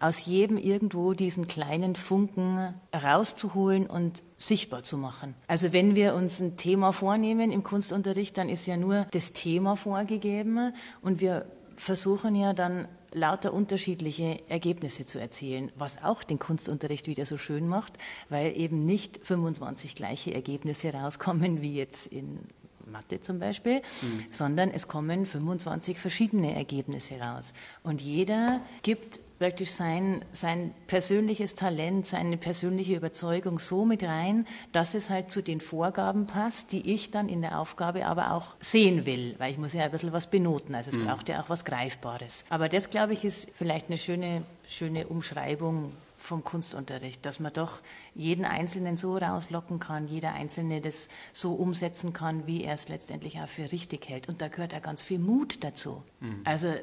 aus 0.00 0.26
jedem 0.26 0.58
irgendwo 0.58 1.12
diesen 1.12 1.46
kleinen 1.46 1.94
Funken 1.96 2.74
rauszuholen 2.94 3.86
und 3.86 4.22
sichtbar 4.36 4.82
zu 4.82 4.98
machen. 4.98 5.34
Also 5.46 5.72
wenn 5.72 5.94
wir 5.94 6.14
uns 6.14 6.40
ein 6.40 6.56
Thema 6.56 6.92
vornehmen 6.92 7.50
im 7.50 7.62
Kunstunterricht, 7.62 8.36
dann 8.36 8.48
ist 8.48 8.66
ja 8.66 8.76
nur 8.76 9.06
das 9.12 9.32
Thema 9.32 9.76
vorgegeben 9.76 10.72
und 11.02 11.20
wir 11.20 11.46
versuchen 11.76 12.34
ja 12.34 12.52
dann 12.52 12.88
lauter 13.12 13.54
unterschiedliche 13.54 14.40
Ergebnisse 14.50 15.06
zu 15.06 15.18
erzielen, 15.18 15.72
was 15.76 16.02
auch 16.02 16.22
den 16.22 16.38
Kunstunterricht 16.38 17.06
wieder 17.06 17.24
so 17.24 17.38
schön 17.38 17.66
macht, 17.66 17.94
weil 18.28 18.56
eben 18.56 18.84
nicht 18.84 19.26
25 19.26 19.94
gleiche 19.94 20.34
Ergebnisse 20.34 20.92
rauskommen 20.92 21.62
wie 21.62 21.76
jetzt 21.76 22.08
in 22.08 22.40
Mathe 22.84 23.20
zum 23.20 23.38
Beispiel, 23.38 23.82
sondern 24.30 24.70
es 24.70 24.86
kommen 24.86 25.26
25 25.26 25.98
verschiedene 25.98 26.54
Ergebnisse 26.54 27.18
raus. 27.18 27.52
Und 27.82 28.00
jeder 28.00 28.60
gibt 28.82 29.20
praktisch 29.38 29.70
sein, 29.70 30.24
sein 30.32 30.74
persönliches 30.86 31.54
Talent, 31.54 32.06
seine 32.06 32.36
persönliche 32.36 32.94
Überzeugung 32.94 33.58
so 33.58 33.84
mit 33.84 34.02
rein, 34.02 34.46
dass 34.72 34.94
es 34.94 35.10
halt 35.10 35.30
zu 35.30 35.42
den 35.42 35.60
Vorgaben 35.60 36.26
passt, 36.26 36.72
die 36.72 36.92
ich 36.92 37.10
dann 37.10 37.28
in 37.28 37.42
der 37.42 37.58
Aufgabe 37.58 38.06
aber 38.06 38.32
auch 38.32 38.56
sehen 38.60 39.06
will, 39.06 39.34
weil 39.38 39.52
ich 39.52 39.58
muss 39.58 39.72
ja 39.72 39.84
ein 39.84 39.90
bisschen 39.90 40.12
was 40.12 40.28
benoten, 40.28 40.74
also 40.74 40.90
es 40.90 41.04
braucht 41.04 41.28
ja 41.28 41.40
auch 41.40 41.48
was 41.48 41.64
Greifbares. 41.64 42.44
Aber 42.48 42.68
das, 42.68 42.90
glaube 42.90 43.12
ich, 43.12 43.24
ist 43.24 43.50
vielleicht 43.54 43.88
eine 43.88 43.98
schöne, 43.98 44.42
schöne 44.66 45.06
Umschreibung 45.06 45.92
vom 46.16 46.42
Kunstunterricht, 46.42 47.24
dass 47.26 47.40
man 47.40 47.52
doch 47.52 47.80
jeden 48.14 48.44
Einzelnen 48.44 48.96
so 48.96 49.16
rauslocken 49.16 49.78
kann, 49.78 50.08
jeder 50.08 50.32
Einzelne 50.32 50.80
das 50.80 51.08
so 51.32 51.52
umsetzen 51.52 52.12
kann, 52.12 52.46
wie 52.46 52.64
er 52.64 52.74
es 52.74 52.88
letztendlich 52.88 53.38
auch 53.40 53.48
für 53.48 53.70
richtig 53.70 54.08
hält. 54.08 54.28
Und 54.28 54.40
da 54.40 54.48
gehört 54.48 54.74
auch 54.74 54.82
ganz 54.82 55.02
viel 55.02 55.18
Mut 55.18 55.62
dazu. 55.62 56.02
Also 56.44 56.74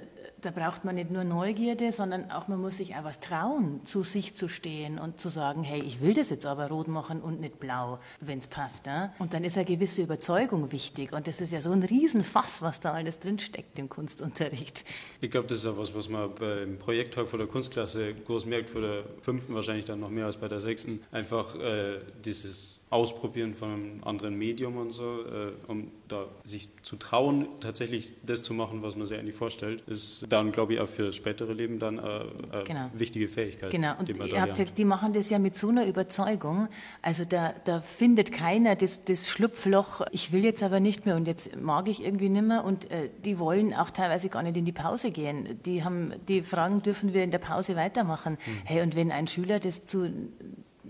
da 0.43 0.51
braucht 0.51 0.84
man 0.86 0.95
nicht 0.95 1.10
nur 1.10 1.23
Neugierde, 1.23 1.91
sondern 1.91 2.29
auch 2.32 2.47
man 2.47 2.60
muss 2.60 2.77
sich 2.77 2.95
auch 2.95 3.03
was 3.03 3.19
trauen, 3.19 3.86
zu 3.86 4.03
sich 4.03 4.36
zu 4.36 4.47
stehen 4.47 4.99
und 4.99 5.19
zu 5.19 5.29
sagen, 5.29 5.63
hey, 5.63 5.82
ich 5.82 6.01
will 6.01 6.13
das 6.13 6.29
jetzt 6.29 6.45
aber 6.45 6.67
rot 6.67 6.88
machen 6.88 7.21
und 7.21 7.39
nicht 7.39 7.60
blau, 7.60 7.99
wenn 8.19 8.39
es 8.39 8.47
passt. 8.47 8.86
Ne? 8.86 9.13
Und 9.19 9.34
dann 9.34 9.43
ist 9.43 9.58
eine 9.58 9.65
gewisse 9.65 10.01
Überzeugung 10.01 10.71
wichtig. 10.71 11.13
Und 11.13 11.27
das 11.27 11.41
ist 11.41 11.51
ja 11.51 11.62
so 11.62 11.71
ein 11.71 11.84
Riesenfass, 11.84 12.62
was 12.62 12.79
da 12.79 12.93
alles 12.93 13.19
drinsteckt 13.19 13.79
im 13.79 13.89
Kunstunterricht. 13.89 14.84
Ich 15.21 15.32
glaube, 15.32 15.47
das 15.47 15.60
ist 15.60 15.65
auch 15.65 15.77
was, 15.77 15.95
was 15.95 16.10
man 16.10 16.34
beim 16.36 16.77
Projekttag 16.77 17.27
vor 17.27 17.39
der 17.39 17.47
Kunstklasse 17.47 18.13
groß 18.13 18.45
merkt, 18.45 18.69
vor 18.69 18.82
der 18.82 19.03
fünften 19.21 19.56
wahrscheinlich 19.56 19.86
dann 19.86 19.99
noch 19.99 20.10
mehr 20.10 20.25
als 20.25 20.38
bei 20.38 20.47
der 20.47 20.60
sechsten. 20.60 21.01
Einfach 21.12 21.56
äh, 21.56 21.99
dieses 22.25 22.79
Ausprobieren 22.93 23.56
von 23.56 23.69
einem 23.73 24.03
anderen 24.03 24.38
Medium 24.38 24.77
und 24.77 24.91
so, 24.91 25.03
äh, 25.03 25.51
um 25.67 25.91
da 26.08 26.27
sich 26.43 26.69
zu 26.84 26.95
trauen, 26.95 27.47
tatsächlich 27.60 28.13
das 28.23 28.43
zu 28.43 28.53
machen, 28.53 28.84
was 28.84 28.95
man 28.95 29.08
sich 29.08 29.17
eigentlich 29.17 29.36
vorstellt, 29.36 29.82
ist 29.88 30.25
dann, 30.29 30.51
glaube 30.51 30.75
ich, 30.75 30.79
auch 30.79 30.88
für 30.88 31.08
das 31.08 31.15
spätere 31.15 31.53
Leben 31.53 31.79
dann 31.79 31.97
äh, 31.97 32.01
äh, 32.01 32.63
Genau. 32.65 32.89
wichtige 32.93 33.27
Fähigkeit. 33.29 33.71
Genau, 33.71 33.93
und 33.97 34.10
die 34.10 34.13
man 34.13 34.27
ihr 34.27 34.39
habt 34.39 34.51
gesagt, 34.51 34.77
die 34.77 34.86
machen 34.86 35.13
das 35.13 35.29
ja 35.32 35.39
mit 35.39 35.58
so 35.58 35.69
einer 35.69 35.88
Überzeugung. 35.88 36.67
Also 37.01 37.25
da, 37.25 37.53
da 37.63 37.79
findet 37.79 38.32
keiner 38.32 38.75
das, 38.75 39.03
das 39.06 39.27
Schlupfloch, 39.27 40.01
ich 40.12 40.32
will 40.32 40.43
jetzt 40.43 40.62
aber 40.62 40.79
nicht 40.79 41.06
mehr 41.06 41.15
und 41.15 41.27
jetzt 41.27 41.60
mag 41.60 41.88
ich 41.88 42.03
irgendwie 42.03 42.29
nicht 42.29 42.45
mehr. 42.45 42.63
Und 42.63 42.91
äh, 42.91 43.10
die 43.25 43.39
wollen 43.39 43.73
auch 43.73 43.89
teilweise 43.89 44.29
gar 44.29 44.43
nicht 44.43 44.56
in 44.56 44.65
die 44.65 44.71
Pause 44.71 45.10
gehen. 45.12 45.60
Die, 45.65 45.84
haben, 45.84 46.13
die 46.27 46.43
fragen, 46.43 46.84
dürfen 46.84 47.13
wir 47.13 47.23
in 47.23 47.32
der 47.32 47.39
Pause 47.39 47.75
weitermachen? 47.75 48.38
Hm. 48.43 48.53
Hey, 48.65 48.82
und 48.84 48.95
wenn 48.95 49.12
ein 49.12 49.27
Schüler 49.27 49.60
das 49.60 49.86
zu 49.86 50.10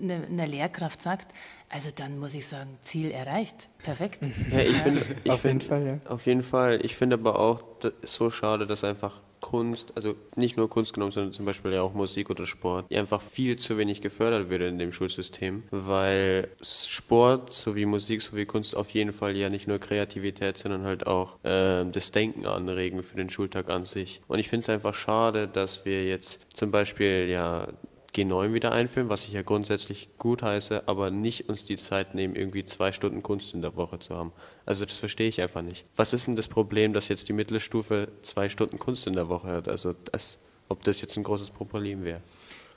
einer, 0.03 0.25
einer 0.27 0.47
Lehrkraft 0.47 1.01
sagt, 1.01 1.33
also 1.69 1.89
dann 1.95 2.19
muss 2.19 2.33
ich 2.33 2.45
sagen, 2.45 2.77
Ziel 2.81 3.11
erreicht. 3.11 3.69
Perfekt. 3.81 4.19
Ja, 4.51 4.59
ich 4.59 4.75
finde, 4.77 5.01
ich 5.23 5.31
Auf 5.31 5.43
jeden 5.43 5.59
find, 5.59 5.63
Fall, 5.63 5.85
ja. 5.87 6.11
Auf 6.11 6.25
jeden 6.25 6.43
Fall. 6.43 6.79
Ich 6.83 6.95
finde 6.95 7.15
aber 7.15 7.39
auch 7.39 7.63
so 8.03 8.29
schade, 8.29 8.67
dass 8.67 8.83
einfach 8.83 9.21
Kunst, 9.43 9.91
also 9.95 10.15
nicht 10.37 10.55
nur 10.55 10.69
Kunst 10.69 10.93
genommen, 10.93 11.11
sondern 11.11 11.33
zum 11.33 11.45
Beispiel 11.45 11.73
ja 11.73 11.81
auch 11.81 11.93
Musik 11.93 12.29
oder 12.29 12.45
Sport, 12.45 12.89
die 12.89 12.97
einfach 12.97 13.21
viel 13.21 13.59
zu 13.59 13.77
wenig 13.77 14.01
gefördert 14.01 14.49
wird 14.49 14.61
in 14.61 14.79
dem 14.79 14.93
Schulsystem, 14.93 15.63
weil 15.69 16.47
Sport 16.61 17.51
sowie 17.51 17.85
Musik 17.85 18.21
sowie 18.21 18.45
Kunst 18.45 18.73
auf 18.73 18.91
jeden 18.91 19.11
Fall 19.11 19.35
ja 19.35 19.49
nicht 19.49 19.67
nur 19.67 19.79
Kreativität, 19.79 20.57
sondern 20.57 20.83
halt 20.83 21.07
auch 21.07 21.39
ähm, 21.43 21.91
das 21.91 22.11
Denken 22.13 22.45
anregen 22.45 23.03
für 23.03 23.17
den 23.17 23.29
Schultag 23.29 23.69
an 23.69 23.85
sich. 23.85 24.21
Und 24.29 24.39
ich 24.39 24.47
finde 24.47 24.63
es 24.63 24.69
einfach 24.69 24.93
schade, 24.93 25.49
dass 25.49 25.83
wir 25.83 26.05
jetzt 26.05 26.47
zum 26.53 26.71
Beispiel 26.71 27.27
ja 27.29 27.67
G9 28.15 28.53
wieder 28.53 28.71
einführen, 28.71 29.09
was 29.09 29.25
ich 29.25 29.33
ja 29.33 29.41
grundsätzlich 29.41 30.09
gut 30.17 30.43
heiße, 30.43 30.87
aber 30.87 31.09
nicht 31.09 31.49
uns 31.49 31.65
die 31.65 31.77
Zeit 31.77 32.13
nehmen, 32.13 32.35
irgendwie 32.35 32.63
zwei 32.63 32.91
Stunden 32.91 33.23
Kunst 33.23 33.53
in 33.53 33.61
der 33.61 33.75
Woche 33.75 33.99
zu 33.99 34.15
haben. 34.15 34.31
Also 34.65 34.85
das 34.85 34.97
verstehe 34.97 35.27
ich 35.27 35.41
einfach 35.41 35.61
nicht. 35.61 35.85
Was 35.95 36.13
ist 36.13 36.27
denn 36.27 36.35
das 36.35 36.47
Problem, 36.47 36.93
dass 36.93 37.07
jetzt 37.07 37.27
die 37.27 37.33
Mittelstufe 37.33 38.09
zwei 38.21 38.49
Stunden 38.49 38.77
Kunst 38.77 39.07
in 39.07 39.13
der 39.13 39.29
Woche 39.29 39.47
hat? 39.47 39.67
Also 39.67 39.95
das, 40.11 40.39
ob 40.69 40.83
das 40.83 41.01
jetzt 41.01 41.17
ein 41.17 41.23
großes 41.23 41.51
Problem 41.51 42.03
wäre. 42.03 42.21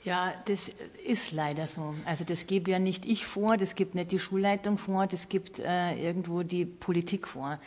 Ja, 0.03 0.33
das 0.45 0.71
ist 1.05 1.33
leider 1.33 1.67
so. 1.67 1.93
Also 2.05 2.23
das 2.23 2.47
gebe 2.47 2.71
ja 2.71 2.79
nicht 2.79 3.05
ich 3.05 3.25
vor, 3.25 3.57
das 3.57 3.75
gibt 3.75 3.93
nicht 3.93 4.11
die 4.11 4.19
Schulleitung 4.19 4.77
vor, 4.77 5.05
das 5.05 5.27
gibt 5.27 5.59
äh, 5.59 5.95
irgendwo 5.95 6.43
die 6.43 6.65
Politik 6.65 7.27
vor. 7.27 7.59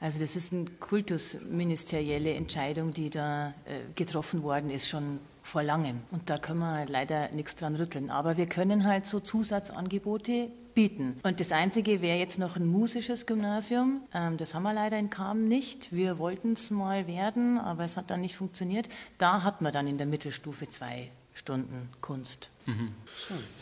Also 0.00 0.20
das 0.20 0.36
ist 0.36 0.52
eine 0.52 0.66
kultusministerielle 0.78 2.34
Entscheidung, 2.34 2.92
die 2.92 3.10
da 3.10 3.48
äh, 3.48 3.80
getroffen 3.94 4.42
worden 4.42 4.70
ist, 4.70 4.88
schon 4.88 5.18
vor 5.42 5.62
langem. 5.62 6.00
Und 6.10 6.30
da 6.30 6.38
können 6.38 6.60
wir 6.60 6.86
leider 6.86 7.30
nichts 7.30 7.56
dran 7.56 7.74
rütteln. 7.74 8.10
Aber 8.10 8.36
wir 8.36 8.46
können 8.46 8.84
halt 8.84 9.06
so 9.06 9.18
Zusatzangebote 9.18 10.50
bieten. 10.74 11.18
Und 11.24 11.40
das 11.40 11.50
Einzige 11.50 12.02
wäre 12.02 12.18
jetzt 12.18 12.38
noch 12.38 12.56
ein 12.56 12.66
musisches 12.66 13.26
Gymnasium. 13.26 14.02
Ähm, 14.14 14.36
das 14.36 14.54
haben 14.54 14.62
wir 14.62 14.72
leider 14.72 14.98
in 14.98 15.10
Kamen 15.10 15.48
nicht. 15.48 15.92
Wir 15.92 16.18
wollten 16.18 16.52
es 16.52 16.70
mal 16.70 17.08
werden, 17.08 17.58
aber 17.58 17.84
es 17.84 17.96
hat 17.96 18.10
dann 18.10 18.20
nicht 18.20 18.36
funktioniert. 18.36 18.88
Da 19.16 19.42
hat 19.42 19.60
man 19.62 19.72
dann 19.72 19.88
in 19.88 19.98
der 19.98 20.06
Mittelstufe 20.06 20.68
zwei 20.68 21.10
Stunden 21.38 21.88
Kunst. 22.00 22.50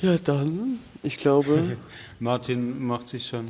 Ja, 0.02 0.16
dann, 0.18 0.78
ich 1.04 1.16
glaube, 1.18 1.76
Martin 2.18 2.84
macht 2.84 3.06
sich 3.06 3.28
schon 3.28 3.46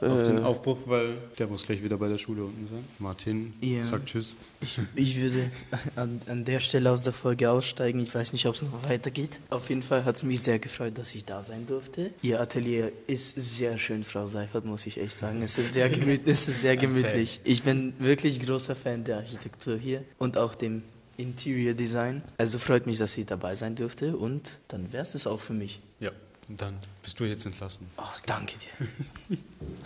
äh, 0.00 0.06
auf 0.06 0.22
den 0.22 0.38
Aufbruch, 0.38 0.78
weil 0.86 1.16
der 1.38 1.48
muss 1.48 1.66
gleich 1.66 1.82
wieder 1.82 1.96
bei 1.96 2.08
der 2.08 2.18
Schule 2.18 2.44
unten 2.44 2.68
sein. 2.68 2.84
Martin 3.00 3.52
Ja. 3.60 3.84
sagt 3.84 4.06
Tschüss. 4.06 4.36
Ich, 4.60 4.78
ich 4.94 5.20
würde 5.20 5.50
an, 5.96 6.20
an 6.28 6.44
der 6.44 6.60
Stelle 6.60 6.88
aus 6.92 7.02
der 7.02 7.12
Folge 7.12 7.50
aussteigen. 7.50 7.98
Ich 7.98 8.14
weiß 8.14 8.32
nicht, 8.32 8.46
ob 8.46 8.54
es 8.54 8.62
noch 8.62 8.88
weitergeht. 8.88 9.40
Auf 9.50 9.70
jeden 9.70 9.82
Fall 9.82 10.04
hat 10.04 10.14
es 10.16 10.22
mich 10.22 10.40
sehr 10.40 10.60
gefreut, 10.60 10.96
dass 10.96 11.12
ich 11.16 11.24
da 11.24 11.42
sein 11.42 11.66
durfte. 11.66 12.12
Ihr 12.22 12.40
Atelier 12.40 12.92
ist 13.08 13.34
sehr 13.34 13.78
schön, 13.78 14.04
Frau 14.04 14.26
Seifert, 14.28 14.64
muss 14.66 14.86
ich 14.86 15.00
echt 15.00 15.16
sagen. 15.18 15.42
Es 15.42 15.58
ist 15.58 15.72
sehr 15.72 15.88
gemütlich. 15.88 16.32
Es 16.32 16.46
ist 16.46 16.60
sehr 16.60 16.76
gemütlich. 16.76 17.40
Ich 17.42 17.64
bin 17.64 17.94
wirklich 17.98 18.38
großer 18.40 18.76
Fan 18.76 19.02
der 19.02 19.16
Architektur 19.16 19.76
hier 19.76 20.04
und 20.18 20.38
auch 20.38 20.54
dem 20.54 20.82
Interior 21.22 21.74
Design. 21.74 22.22
Also 22.38 22.58
freut 22.58 22.86
mich, 22.86 22.98
dass 22.98 23.16
ich 23.16 23.26
dabei 23.26 23.54
sein 23.54 23.74
durfte 23.76 24.16
und 24.16 24.58
dann 24.68 24.92
wäre 24.92 25.02
es 25.02 25.12
das 25.12 25.26
auch 25.26 25.40
für 25.40 25.54
mich. 25.54 25.80
Ja, 26.00 26.10
und 26.48 26.60
dann 26.60 26.74
bist 27.02 27.18
du 27.20 27.24
jetzt 27.24 27.46
entlassen. 27.46 27.86
Oh, 27.96 28.02
danke 28.26 28.54
dir. 28.58 29.38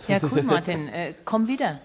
Ja, 0.07 0.19
cool, 0.31 0.43
Martin. 0.43 0.87
Äh, 0.87 1.13
komm 1.23 1.47
wieder. 1.47 1.79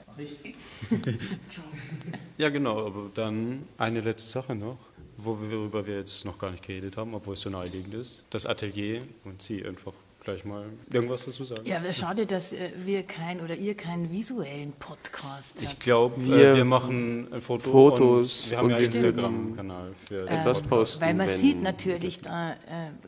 Ja, 2.39 2.49
genau, 2.49 2.87
aber 2.87 3.11
dann 3.15 3.65
eine 3.79 4.01
letzte 4.01 4.29
Sache 4.29 4.55
noch, 4.55 4.79
worüber 5.17 5.87
wir 5.87 5.99
jetzt 5.99 6.25
noch 6.25 6.39
gar 6.39 6.51
nicht 6.51 6.67
geredet 6.67 6.97
haben, 6.97 7.15
obwohl 7.15 7.35
es 7.35 7.41
so 7.43 7.51
naheliegend 7.51 7.95
ist. 7.95 8.25
Das 8.31 8.47
Atelier 8.47 9.03
und 9.25 9.43
Sie 9.43 9.65
einfach 9.65 9.93
gleich 10.23 10.45
mal 10.45 10.65
irgendwas 10.93 11.25
dazu 11.27 11.45
sagen. 11.45 11.63
Ja, 11.67 11.79
aber 11.79 11.93
schade, 11.93 12.27
dass 12.27 12.53
äh, 12.53 12.71
wir 12.85 13.03
kein 13.03 13.41
oder 13.41 13.55
ihr 13.57 13.77
keinen 13.77 14.11
visuellen 14.13 14.73
Podcast 14.79 15.61
Ich 15.63 15.71
habt. 15.71 15.81
glaube, 15.81 16.23
Wir- 16.25 16.53
äh, 16.53 16.57
wir 16.57 16.65
machen 16.65 17.27
ein 17.33 17.41
Foto 17.41 17.71
Fotos 17.71 18.45
und 18.45 18.51
wir 18.51 18.59
haben 18.59 18.65
und 18.67 18.71
ja 18.71 18.77
wir 18.79 18.85
einen 18.87 18.93
Instagram-Kanal 18.95 19.93
für 20.07 20.15
den 20.25 20.29
etwas 20.29 20.63
Podcast. 20.63 20.69
posten. 20.69 21.05
Weil 21.07 21.15
man 21.15 21.29
sieht 21.29 21.63
natürlich 21.63 22.21
da 22.21 22.53
äh, 22.53 22.57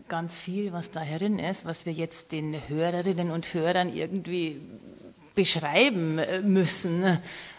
ganz 0.08 0.38
viel, 0.40 0.72
was 0.72 0.90
da 0.90 1.00
herin 1.00 1.38
ist, 1.38 1.64
was 1.64 1.86
wir 1.86 1.92
jetzt 1.92 2.32
den 2.32 2.56
Hörerinnen 2.68 3.30
und 3.30 3.54
Hörern 3.54 3.94
irgendwie 3.94 4.60
beschreiben 5.34 6.18
äh, 6.18 6.40
müssen 6.42 7.02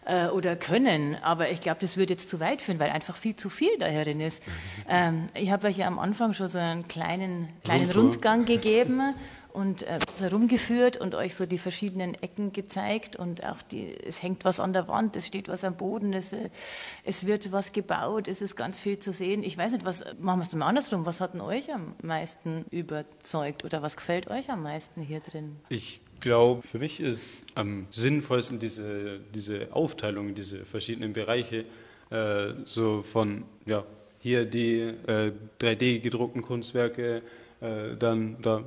äh, 0.06 0.28
oder 0.30 0.56
können. 0.56 1.18
Aber 1.22 1.50
ich 1.52 1.60
glaube, 1.60 1.80
das 1.82 1.98
würde 1.98 2.14
jetzt 2.14 2.30
zu 2.30 2.40
weit 2.40 2.62
führen, 2.62 2.80
weil 2.80 2.90
einfach 2.92 3.16
viel 3.18 3.36
zu 3.36 3.50
viel 3.50 3.78
da 3.80 3.86
herin 3.88 4.20
ist. 4.20 4.44
Ähm, 4.88 5.30
ich 5.34 5.50
habe 5.50 5.66
euch 5.68 5.78
ja 5.78 5.88
am 5.88 5.98
Anfang 5.98 6.34
schon 6.36 6.48
so 6.48 6.60
einen 6.60 6.88
kleinen, 6.88 7.50
kleinen 7.64 7.86
Rundtour. 7.86 8.04
Rundgang 8.04 8.46
gegeben 8.46 9.02
und 9.56 9.84
äh, 9.84 10.00
herumgeführt 10.20 10.98
und 10.98 11.16
euch 11.16 11.34
so 11.34 11.46
die 11.46 11.58
verschiedenen 11.58 12.14
Ecken 12.16 12.52
gezeigt 12.52 13.16
und 13.16 13.44
auch 13.44 13.62
die, 13.62 13.96
es 14.06 14.22
hängt 14.22 14.44
was 14.44 14.60
an 14.60 14.74
der 14.74 14.88
Wand, 14.88 15.16
es 15.16 15.28
steht 15.28 15.48
was 15.48 15.64
am 15.64 15.78
Boden, 15.78 16.14
es, 16.14 16.34
äh, 16.34 16.50
es 17.04 17.26
wird 17.26 17.52
was 17.52 17.72
gebaut, 17.72 18.28
es 18.28 18.42
ist 18.42 18.56
ganz 18.56 18.80
viel 18.80 19.00
zu 19.00 19.12
sehen. 19.12 19.44
Ich 19.44 19.58
weiß 19.58 19.72
nicht, 19.72 19.86
was, 19.86 20.04
machen 20.20 20.40
wir 20.40 20.44
es 20.44 20.54
mal 20.54 20.68
andersrum, 20.68 21.06
was 21.06 21.22
hat 21.22 21.34
denn 21.34 21.42
euch 21.42 21.74
am 21.74 21.96
meisten 22.04 22.66
überzeugt 22.70 23.64
oder 23.64 23.82
was 23.82 23.96
gefällt 23.96 24.28
euch 24.28 24.52
am 24.52 24.62
meisten 24.62 25.02
hier 25.02 25.22
drin? 25.22 25.56
Ich 25.70 26.02
glaube, 26.20 26.62
für 26.62 26.80
mich 26.80 27.00
ist 27.00 27.44
am 27.56 27.88
sinnvollsten 27.90 28.60
diese, 28.60 29.20
diese 29.34 29.74
Aufteilung, 29.74 30.36
diese 30.36 30.66
verschiedenen 30.66 31.14
Bereiche, 31.14 31.66
äh, 32.10 32.54
so 32.66 33.04
von, 33.04 33.46
ja, 33.66 33.86
hier 34.20 34.46
die 34.46 34.80
äh, 34.80 35.32
3D 35.62 36.00
gedruckten 36.00 36.42
Kunstwerke, 36.42 37.22
äh, 37.62 37.96
dann 37.98 38.38
da 38.42 38.64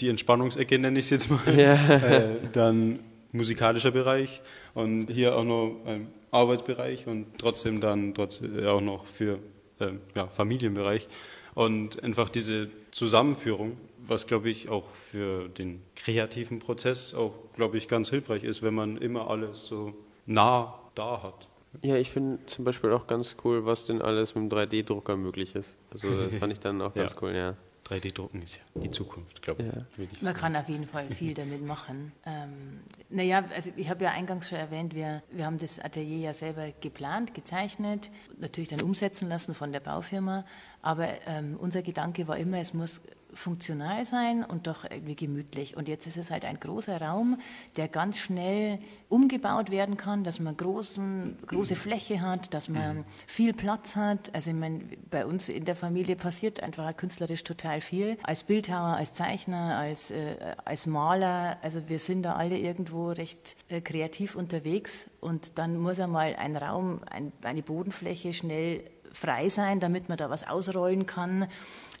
die 0.00 0.08
Entspannungsecke 0.08 0.78
nenne 0.78 0.98
ich 0.98 1.06
es 1.06 1.10
jetzt 1.10 1.30
mal, 1.30 1.40
äh, 1.58 2.48
dann 2.52 3.00
musikalischer 3.32 3.90
Bereich 3.90 4.42
und 4.74 5.08
hier 5.10 5.36
auch 5.36 5.44
noch 5.44 5.76
ein 5.86 6.08
Arbeitsbereich 6.30 7.06
und 7.06 7.26
trotzdem 7.38 7.80
dann 7.80 8.14
trotzdem 8.14 8.64
auch 8.66 8.80
noch 8.80 9.06
für 9.06 9.38
ähm, 9.80 10.00
ja, 10.14 10.26
Familienbereich 10.28 11.08
und 11.54 12.02
einfach 12.04 12.28
diese 12.28 12.68
Zusammenführung, 12.90 13.76
was 14.06 14.26
glaube 14.26 14.48
ich 14.50 14.68
auch 14.68 14.88
für 14.90 15.48
den 15.48 15.82
kreativen 15.96 16.58
Prozess 16.60 17.14
auch 17.14 17.32
glaube 17.56 17.76
ich 17.76 17.88
ganz 17.88 18.10
hilfreich 18.10 18.44
ist, 18.44 18.62
wenn 18.62 18.74
man 18.74 18.96
immer 18.98 19.28
alles 19.30 19.66
so 19.66 19.94
nah 20.26 20.78
da 20.94 21.22
hat. 21.22 21.48
Ja, 21.82 21.96
ich 21.96 22.10
finde 22.10 22.44
zum 22.46 22.64
Beispiel 22.64 22.92
auch 22.92 23.06
ganz 23.06 23.36
cool, 23.44 23.66
was 23.66 23.86
denn 23.86 24.00
alles 24.00 24.34
mit 24.34 24.50
dem 24.50 24.58
3D-Drucker 24.58 25.16
möglich 25.16 25.54
ist. 25.54 25.76
Also 25.92 26.08
das 26.08 26.34
fand 26.38 26.52
ich 26.52 26.60
dann 26.60 26.80
auch 26.80 26.94
ganz 26.94 27.12
Ja. 27.14 27.18
cool, 27.22 27.34
ja. 27.34 27.56
3D-Drucken 27.88 28.42
ist 28.42 28.56
ja 28.56 28.80
die 28.82 28.90
Zukunft, 28.90 29.42
glaube 29.42 29.62
ich. 29.62 29.68
Ja. 29.68 29.82
ich 29.96 30.22
Man 30.22 30.34
sagen. 30.34 30.38
kann 30.38 30.56
auf 30.56 30.68
jeden 30.68 30.86
Fall 30.86 31.08
viel 31.10 31.34
damit 31.34 31.64
machen. 31.64 32.12
Ähm, 32.26 32.80
naja, 33.08 33.44
also 33.54 33.70
ich 33.76 33.88
habe 33.88 34.04
ja 34.04 34.10
eingangs 34.10 34.48
schon 34.48 34.58
erwähnt, 34.58 34.94
wir, 34.94 35.22
wir 35.30 35.46
haben 35.46 35.58
das 35.58 35.78
Atelier 35.78 36.18
ja 36.18 36.32
selber 36.32 36.70
geplant, 36.80 37.34
gezeichnet, 37.34 38.10
natürlich 38.36 38.68
dann 38.68 38.82
umsetzen 38.82 39.28
lassen 39.28 39.54
von 39.54 39.72
der 39.72 39.80
Baufirma. 39.80 40.44
Aber 40.82 41.08
ähm, 41.26 41.56
unser 41.58 41.82
Gedanke 41.82 42.28
war 42.28 42.36
immer, 42.36 42.58
es 42.58 42.74
muss 42.74 43.00
funktional 43.34 44.04
sein 44.04 44.44
und 44.44 44.66
doch 44.66 44.84
irgendwie 44.84 45.14
gemütlich. 45.14 45.76
Und 45.76 45.88
jetzt 45.88 46.06
ist 46.06 46.16
es 46.16 46.30
halt 46.30 46.44
ein 46.44 46.58
großer 46.58 47.00
Raum, 47.00 47.38
der 47.76 47.88
ganz 47.88 48.18
schnell 48.18 48.78
umgebaut 49.08 49.70
werden 49.70 49.96
kann, 49.96 50.24
dass 50.24 50.40
man 50.40 50.56
großen, 50.56 51.36
große 51.46 51.76
Fläche 51.76 52.20
hat, 52.20 52.52
dass 52.54 52.68
man 52.68 53.04
viel 53.26 53.52
Platz 53.52 53.96
hat. 53.96 54.34
Also 54.34 54.50
ich 54.50 54.56
meine, 54.56 54.80
bei 55.10 55.26
uns 55.26 55.48
in 55.48 55.64
der 55.64 55.76
Familie 55.76 56.16
passiert 56.16 56.62
einfach 56.62 56.96
künstlerisch 56.96 57.44
total 57.44 57.80
viel. 57.80 58.18
Als 58.22 58.44
Bildhauer, 58.44 58.96
als 58.96 59.14
Zeichner, 59.14 59.76
als, 59.78 60.10
äh, 60.10 60.36
als 60.64 60.86
Maler, 60.86 61.58
also 61.62 61.88
wir 61.88 61.98
sind 61.98 62.22
da 62.22 62.34
alle 62.34 62.58
irgendwo 62.58 63.10
recht 63.10 63.56
äh, 63.68 63.80
kreativ 63.80 64.34
unterwegs 64.36 65.10
und 65.20 65.58
dann 65.58 65.76
muss 65.78 66.00
einmal 66.00 66.34
ein 66.36 66.56
Raum, 66.56 67.00
ein, 67.10 67.32
eine 67.42 67.62
Bodenfläche 67.62 68.32
schnell 68.32 68.84
frei 69.12 69.48
sein, 69.48 69.80
damit 69.80 70.08
man 70.08 70.18
da 70.18 70.30
was 70.30 70.46
ausrollen 70.46 71.06
kann. 71.06 71.46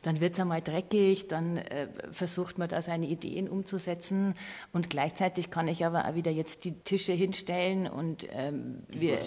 Dann 0.02 0.20
wird 0.20 0.34
es 0.34 0.40
einmal 0.40 0.62
dreckig, 0.62 1.26
dann 1.26 1.56
äh, 1.56 1.88
versucht 2.12 2.56
man 2.56 2.68
da 2.68 2.80
seine 2.80 3.06
Ideen 3.06 3.48
umzusetzen 3.48 4.34
und 4.72 4.90
gleichzeitig 4.90 5.50
kann 5.50 5.66
ich 5.66 5.84
aber 5.84 6.06
auch 6.06 6.14
wieder 6.14 6.30
jetzt 6.30 6.64
die 6.64 6.72
Tische 6.72 7.12
hinstellen 7.12 7.88
und 7.88 8.26
ähm, 8.30 8.84
wir, 8.88 9.18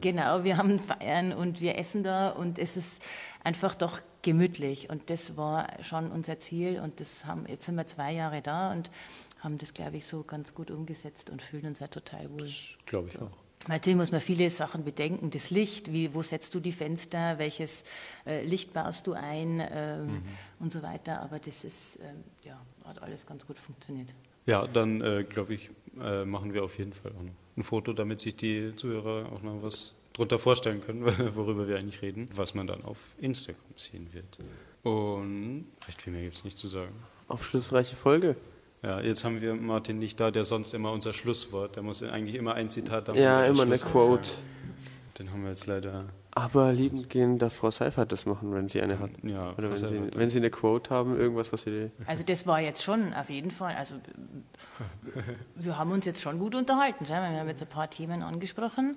genau, 0.00 0.44
wir 0.44 0.58
haben 0.58 0.78
Feiern 0.78 1.32
und 1.32 1.62
wir 1.62 1.78
essen 1.78 2.02
da 2.02 2.28
und 2.30 2.58
es 2.58 2.76
ist 2.76 3.02
einfach 3.42 3.74
doch 3.74 4.00
gemütlich 4.22 4.90
und 4.90 5.08
das 5.08 5.38
war 5.38 5.68
schon 5.82 6.10
unser 6.10 6.38
Ziel 6.38 6.80
und 6.80 7.00
das 7.00 7.24
haben, 7.24 7.46
jetzt 7.48 7.64
sind 7.64 7.76
wir 7.76 7.86
zwei 7.86 8.12
Jahre 8.12 8.42
da 8.42 8.72
und 8.72 8.90
haben 9.40 9.56
das, 9.56 9.72
glaube 9.72 9.96
ich, 9.96 10.06
so 10.06 10.22
ganz 10.22 10.54
gut 10.54 10.70
umgesetzt 10.70 11.30
und 11.30 11.40
fühlen 11.40 11.66
uns 11.66 11.80
ja 11.80 11.88
total 11.88 12.30
wohl. 12.30 12.48
Glaube 12.84 13.08
ich 13.08 13.18
auch. 13.18 13.30
Natürlich 13.68 13.96
muss 13.96 14.10
man 14.10 14.22
viele 14.22 14.48
Sachen 14.48 14.84
bedenken. 14.84 15.30
Das 15.30 15.50
Licht, 15.50 15.92
wie, 15.92 16.14
wo 16.14 16.22
setzt 16.22 16.54
du 16.54 16.60
die 16.60 16.72
Fenster, 16.72 17.38
welches 17.38 17.84
äh, 18.26 18.42
Licht 18.44 18.72
baust 18.72 19.06
du 19.06 19.12
ein 19.12 19.62
ähm, 19.70 20.22
und 20.58 20.72
so 20.72 20.82
weiter. 20.82 21.20
Aber 21.20 21.38
das 21.38 21.64
ist, 21.64 21.98
ähm, 22.00 22.24
ja, 22.44 22.58
hat 22.84 23.02
alles 23.02 23.26
ganz 23.26 23.46
gut 23.46 23.58
funktioniert. 23.58 24.14
Ja, 24.46 24.66
dann 24.66 25.02
äh, 25.02 25.24
glaube 25.28 25.54
ich, 25.54 25.70
äh, 26.00 26.24
machen 26.24 26.54
wir 26.54 26.64
auf 26.64 26.78
jeden 26.78 26.94
Fall 26.94 27.12
auch 27.12 27.22
noch 27.22 27.34
ein 27.56 27.62
Foto, 27.62 27.92
damit 27.92 28.20
sich 28.20 28.34
die 28.34 28.74
Zuhörer 28.74 29.30
auch 29.30 29.42
noch 29.42 29.62
was 29.62 29.94
drunter 30.14 30.38
vorstellen 30.38 30.80
können, 30.80 31.04
worüber 31.36 31.68
wir 31.68 31.76
eigentlich 31.76 32.00
reden, 32.00 32.30
was 32.34 32.54
man 32.54 32.66
dann 32.66 32.82
auf 32.84 33.14
Instagram 33.18 33.62
sehen 33.76 34.08
wird. 34.12 34.38
Und 34.82 35.66
recht 35.86 36.00
viel 36.00 36.12
mehr 36.12 36.22
gibt 36.22 36.34
es 36.34 36.44
nicht 36.44 36.56
zu 36.56 36.66
sagen. 36.66 36.92
Aufschlussreiche 37.28 37.94
Folge. 37.94 38.36
Ja, 38.82 39.00
jetzt 39.00 39.24
haben 39.24 39.40
wir 39.40 39.54
Martin 39.54 39.98
nicht 39.98 40.18
da, 40.18 40.30
der 40.30 40.44
sonst 40.44 40.72
immer 40.72 40.92
unser 40.92 41.12
Schlusswort, 41.12 41.76
der 41.76 41.82
muss 41.82 42.02
eigentlich 42.02 42.34
immer 42.34 42.54
ein 42.54 42.70
Zitat 42.70 43.08
haben. 43.08 43.18
Ja, 43.18 43.44
immer 43.44 43.62
eine 43.64 43.76
Quote. 43.76 44.26
sagen. 44.26 44.46
Den 45.18 45.32
haben 45.32 45.42
wir 45.42 45.50
jetzt 45.50 45.66
leider. 45.66 46.06
Aber 46.30 46.72
liebend 46.72 47.10
gehen 47.10 47.38
darf 47.38 47.54
Frau 47.54 47.70
Seifert 47.70 48.10
das 48.10 48.24
machen, 48.24 48.54
wenn 48.54 48.68
sie 48.68 48.80
eine 48.80 48.98
hat. 48.98 49.10
Ja, 49.22 49.52
Oder 49.58 49.68
wenn 49.68 49.76
sie, 49.76 50.00
wenn 50.14 50.30
sie 50.30 50.38
eine 50.38 50.48
Quote 50.48 50.88
haben, 50.94 51.18
irgendwas, 51.18 51.52
was 51.52 51.62
sie... 51.62 51.90
Also 52.06 52.22
das 52.24 52.46
war 52.46 52.60
jetzt 52.60 52.82
schon 52.82 53.12
auf 53.12 53.28
jeden 53.28 53.50
Fall, 53.50 53.74
also 53.74 53.96
wir 55.56 55.76
haben 55.76 55.92
uns 55.92 56.06
jetzt 56.06 56.22
schon 56.22 56.38
gut 56.38 56.54
unterhalten. 56.54 57.06
Wir 57.06 57.16
haben 57.16 57.48
jetzt 57.48 57.60
ein 57.60 57.68
paar 57.68 57.90
Themen 57.90 58.22
angesprochen, 58.22 58.96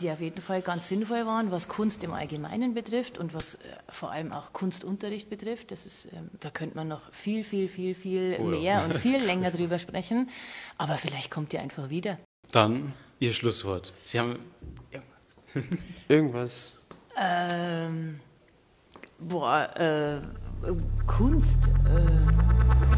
die 0.00 0.10
auf 0.10 0.20
jeden 0.20 0.40
Fall 0.40 0.62
ganz 0.62 0.88
sinnvoll 0.88 1.26
waren, 1.26 1.50
was 1.50 1.68
Kunst 1.68 2.04
im 2.04 2.12
Allgemeinen 2.12 2.74
betrifft 2.74 3.18
und 3.18 3.34
was 3.34 3.54
äh, 3.54 3.58
vor 3.88 4.10
allem 4.10 4.32
auch 4.32 4.52
Kunstunterricht 4.52 5.28
betrifft. 5.28 5.72
Das 5.72 5.86
ist, 5.86 6.06
ähm, 6.12 6.30
da 6.40 6.50
könnte 6.50 6.76
man 6.76 6.88
noch 6.88 7.12
viel, 7.12 7.42
viel, 7.44 7.68
viel, 7.68 7.94
viel 7.94 8.36
Oh 8.40 8.50
ja. 8.52 8.58
mehr 8.58 8.84
und 8.84 8.94
viel 8.94 9.18
länger 9.24 9.50
drüber 9.50 9.78
sprechen. 9.78 10.30
Aber 10.78 10.96
vielleicht 10.96 11.30
kommt 11.30 11.52
ihr 11.52 11.60
einfach 11.60 11.90
wieder. 11.90 12.16
Dann 12.52 12.92
Ihr 13.18 13.32
Schlusswort. 13.32 13.94
Sie 14.04 14.20
haben. 14.20 14.38
Irgendwas. 16.08 16.72
Ähm, 17.18 18.20
boah, 19.18 19.70
äh, 19.74 20.20
Kunst. 21.06 21.56
Äh, 21.86 22.95